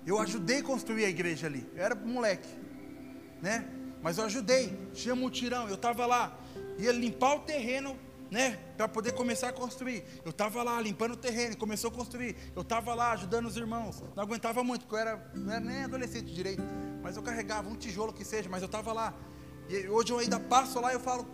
[0.06, 1.66] eu ajudei a construir a igreja ali.
[1.76, 2.50] Eu era moleque,
[3.42, 3.66] né?
[4.04, 4.78] Mas eu ajudei.
[4.94, 6.38] Tinha mutirão, eu estava lá.
[6.78, 7.98] Ia limpar o terreno
[8.30, 10.04] né, para poder começar a construir.
[10.26, 12.36] Eu estava lá limpando o terreno, começou a construir.
[12.56, 14.04] Eu estava lá ajudando os irmãos.
[14.16, 16.64] Não aguentava muito, porque eu era, não era nem adolescente direito,
[17.02, 19.14] mas eu carregava um tijolo que seja, mas eu estava lá.
[19.70, 21.28] E hoje eu ainda passo lá e eu falo,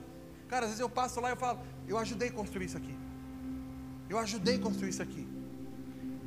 [0.48, 2.96] cara, às vezes eu passo lá e eu falo, eu ajudei a construir isso aqui.
[4.10, 5.26] Eu ajudei a construir isso aqui.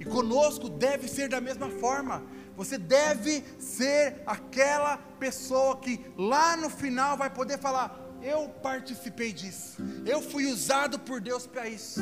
[0.01, 2.24] E conosco deve ser da mesma forma.
[2.57, 9.82] Você deve ser aquela pessoa que lá no final vai poder falar: eu participei disso.
[10.07, 12.00] Eu fui usado por Deus para isso.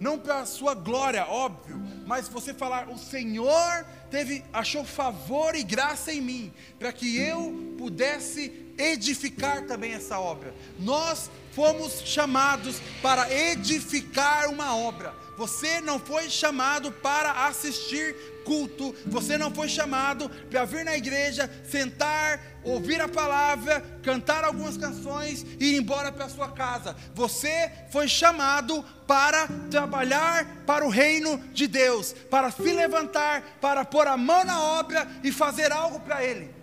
[0.00, 6.12] Não para sua glória, óbvio, mas você falar, o Senhor teve, achou favor e graça
[6.12, 10.52] em mim, para que eu pudesse edificar também essa obra.
[10.80, 15.14] Nós fomos chamados para edificar uma obra.
[15.36, 18.14] Você não foi chamado para assistir
[18.44, 24.76] culto, você não foi chamado para vir na igreja, sentar, ouvir a palavra, cantar algumas
[24.76, 26.96] canções e ir embora para sua casa.
[27.14, 34.06] Você foi chamado para trabalhar para o reino de Deus, para se levantar, para pôr
[34.06, 36.61] a mão na obra e fazer algo para Ele.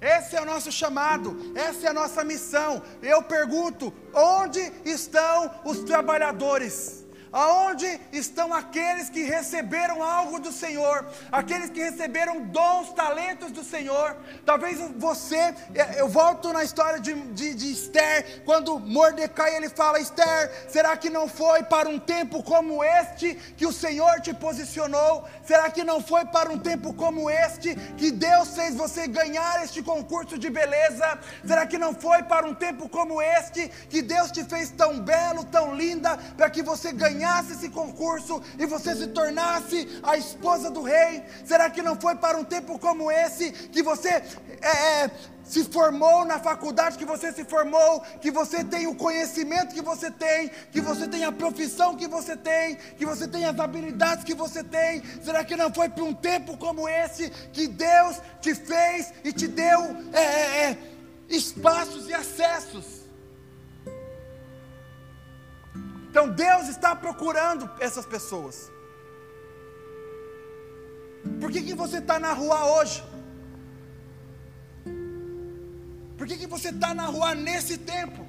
[0.00, 2.82] Esse é o nosso chamado, essa é a nossa missão.
[3.02, 7.04] Eu pergunto: onde estão os trabalhadores?
[7.32, 14.16] Aonde estão aqueles que receberam algo do Senhor, aqueles que receberam dons, talentos do Senhor?
[14.46, 20.00] Talvez você, é, eu volto na história de, de, de Esther, quando Mordecai ele fala:
[20.00, 25.28] Esther, será que não foi para um tempo como este que o Senhor te posicionou?
[25.44, 29.82] Será que não foi para um tempo como este que Deus fez você ganhar este
[29.82, 31.18] concurso de beleza?
[31.46, 35.44] Será que não foi para um tempo como este que Deus te fez tão belo,
[35.44, 37.17] tão linda, para que você ganhasse?
[37.18, 41.22] Ganhasse esse concurso e você se tornasse a esposa do rei?
[41.44, 45.10] Será que não foi para um tempo como esse que você é, é,
[45.44, 50.10] se formou na faculdade que você se formou, que você tem o conhecimento que você
[50.10, 54.34] tem, que você tem a profissão que você tem, que você tem as habilidades que
[54.34, 55.02] você tem?
[55.22, 59.48] Será que não foi para um tempo como esse que Deus te fez e te
[59.48, 59.80] deu
[60.12, 60.78] é, é, é
[61.28, 62.97] espaços e acessos?
[66.10, 68.70] Então Deus está procurando essas pessoas.
[71.40, 73.02] Por que, que você está na rua hoje?
[76.16, 78.26] Por que, que você está na rua nesse tempo?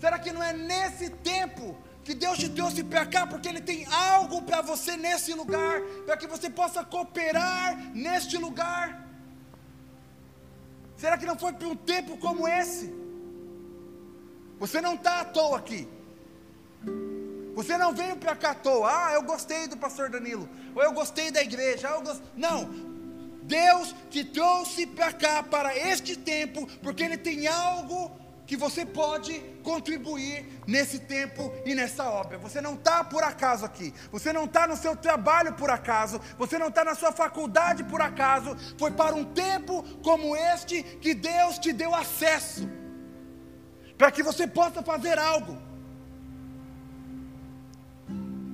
[0.00, 3.26] Será que não é nesse tempo que Deus te trouxe para cá?
[3.26, 9.04] Porque Ele tem algo para você nesse lugar, para que você possa cooperar neste lugar.
[10.96, 12.92] Será que não foi para um tempo como esse?
[14.58, 15.97] Você não está à toa aqui.
[17.54, 20.92] Você não veio para cá à toa, ah, eu gostei do pastor Danilo, ou eu
[20.92, 22.22] gostei da igreja, eu gost...
[22.36, 22.70] não.
[23.42, 28.16] Deus te trouxe para cá, para este tempo, porque Ele tem algo
[28.46, 32.38] que você pode contribuir nesse tempo e nessa obra.
[32.38, 36.58] Você não está por acaso aqui, você não está no seu trabalho por acaso, você
[36.58, 41.58] não está na sua faculdade por acaso, foi para um tempo como este que Deus
[41.58, 42.66] te deu acesso,
[43.98, 45.67] para que você possa fazer algo.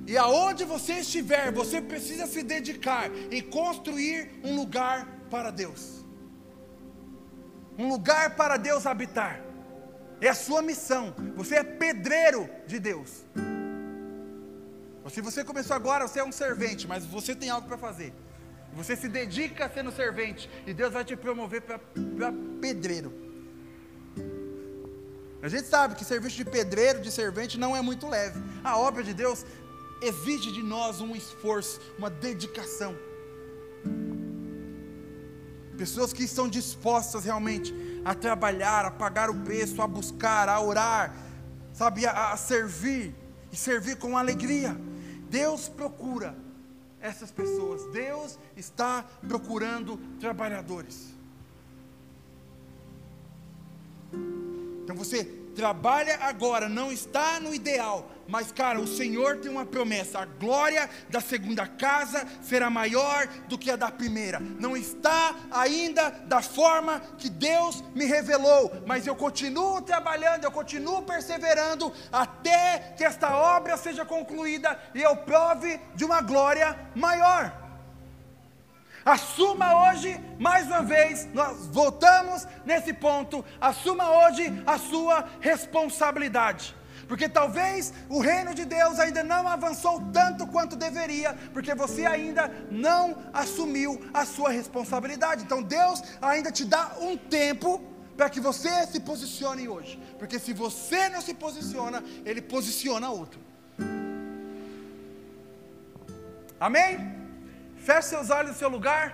[0.07, 6.05] E aonde você estiver, você precisa se dedicar em construir um lugar para Deus.
[7.77, 9.41] Um lugar para Deus habitar.
[10.21, 11.13] É a sua missão.
[11.35, 13.25] Você é pedreiro de Deus.
[15.09, 18.13] Se você começou agora, você é um servente, mas você tem algo para fazer.
[18.73, 21.79] Você se dedica a sendo servente e Deus vai te promover para
[22.59, 23.13] pedreiro.
[25.41, 28.41] A gente sabe que serviço de pedreiro, de servente, não é muito leve.
[28.63, 29.45] A obra de Deus
[30.05, 32.95] exige de nós um esforço, uma dedicação.
[35.77, 41.15] Pessoas que estão dispostas realmente a trabalhar, a pagar o preço, a buscar, a orar,
[41.73, 43.13] sabe, a, a servir
[43.51, 44.77] e servir com alegria.
[45.29, 46.35] Deus procura
[47.01, 47.91] essas pessoas.
[47.91, 51.13] Deus está procurando trabalhadores.
[54.83, 60.19] Então você trabalha agora, não está no ideal, mas, cara, o Senhor tem uma promessa:
[60.19, 64.39] a glória da segunda casa será maior do que a da primeira.
[64.39, 71.03] Não está ainda da forma que Deus me revelou, mas eu continuo trabalhando, eu continuo
[71.03, 77.64] perseverando até que esta obra seja concluída e eu prove de uma glória maior.
[79.05, 83.45] Assuma hoje, mais uma vez, nós voltamos nesse ponto.
[83.61, 86.75] Assuma hoje a sua responsabilidade.
[87.07, 92.51] Porque talvez o reino de Deus ainda não avançou tanto quanto deveria, porque você ainda
[92.71, 95.43] não assumiu a sua responsabilidade.
[95.43, 97.79] Então Deus ainda te dá um tempo
[98.17, 100.01] para que você se posicione hoje.
[100.17, 103.39] Porque se você não se posiciona, Ele posiciona outro.
[106.59, 107.24] Amém?
[107.85, 109.05] Feche seus olhos no seu lugar.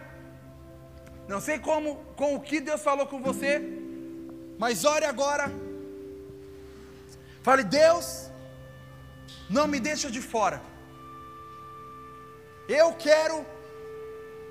[1.28, 3.62] Não sei como, com o que Deus falou com você,
[4.58, 5.52] mas ore agora.
[7.44, 8.32] Fale, Deus,
[9.50, 10.62] não me deixa de fora.
[12.70, 13.46] Eu quero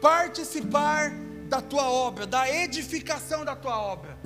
[0.03, 1.11] participar
[1.49, 4.19] da tua obra, da edificação da tua obra.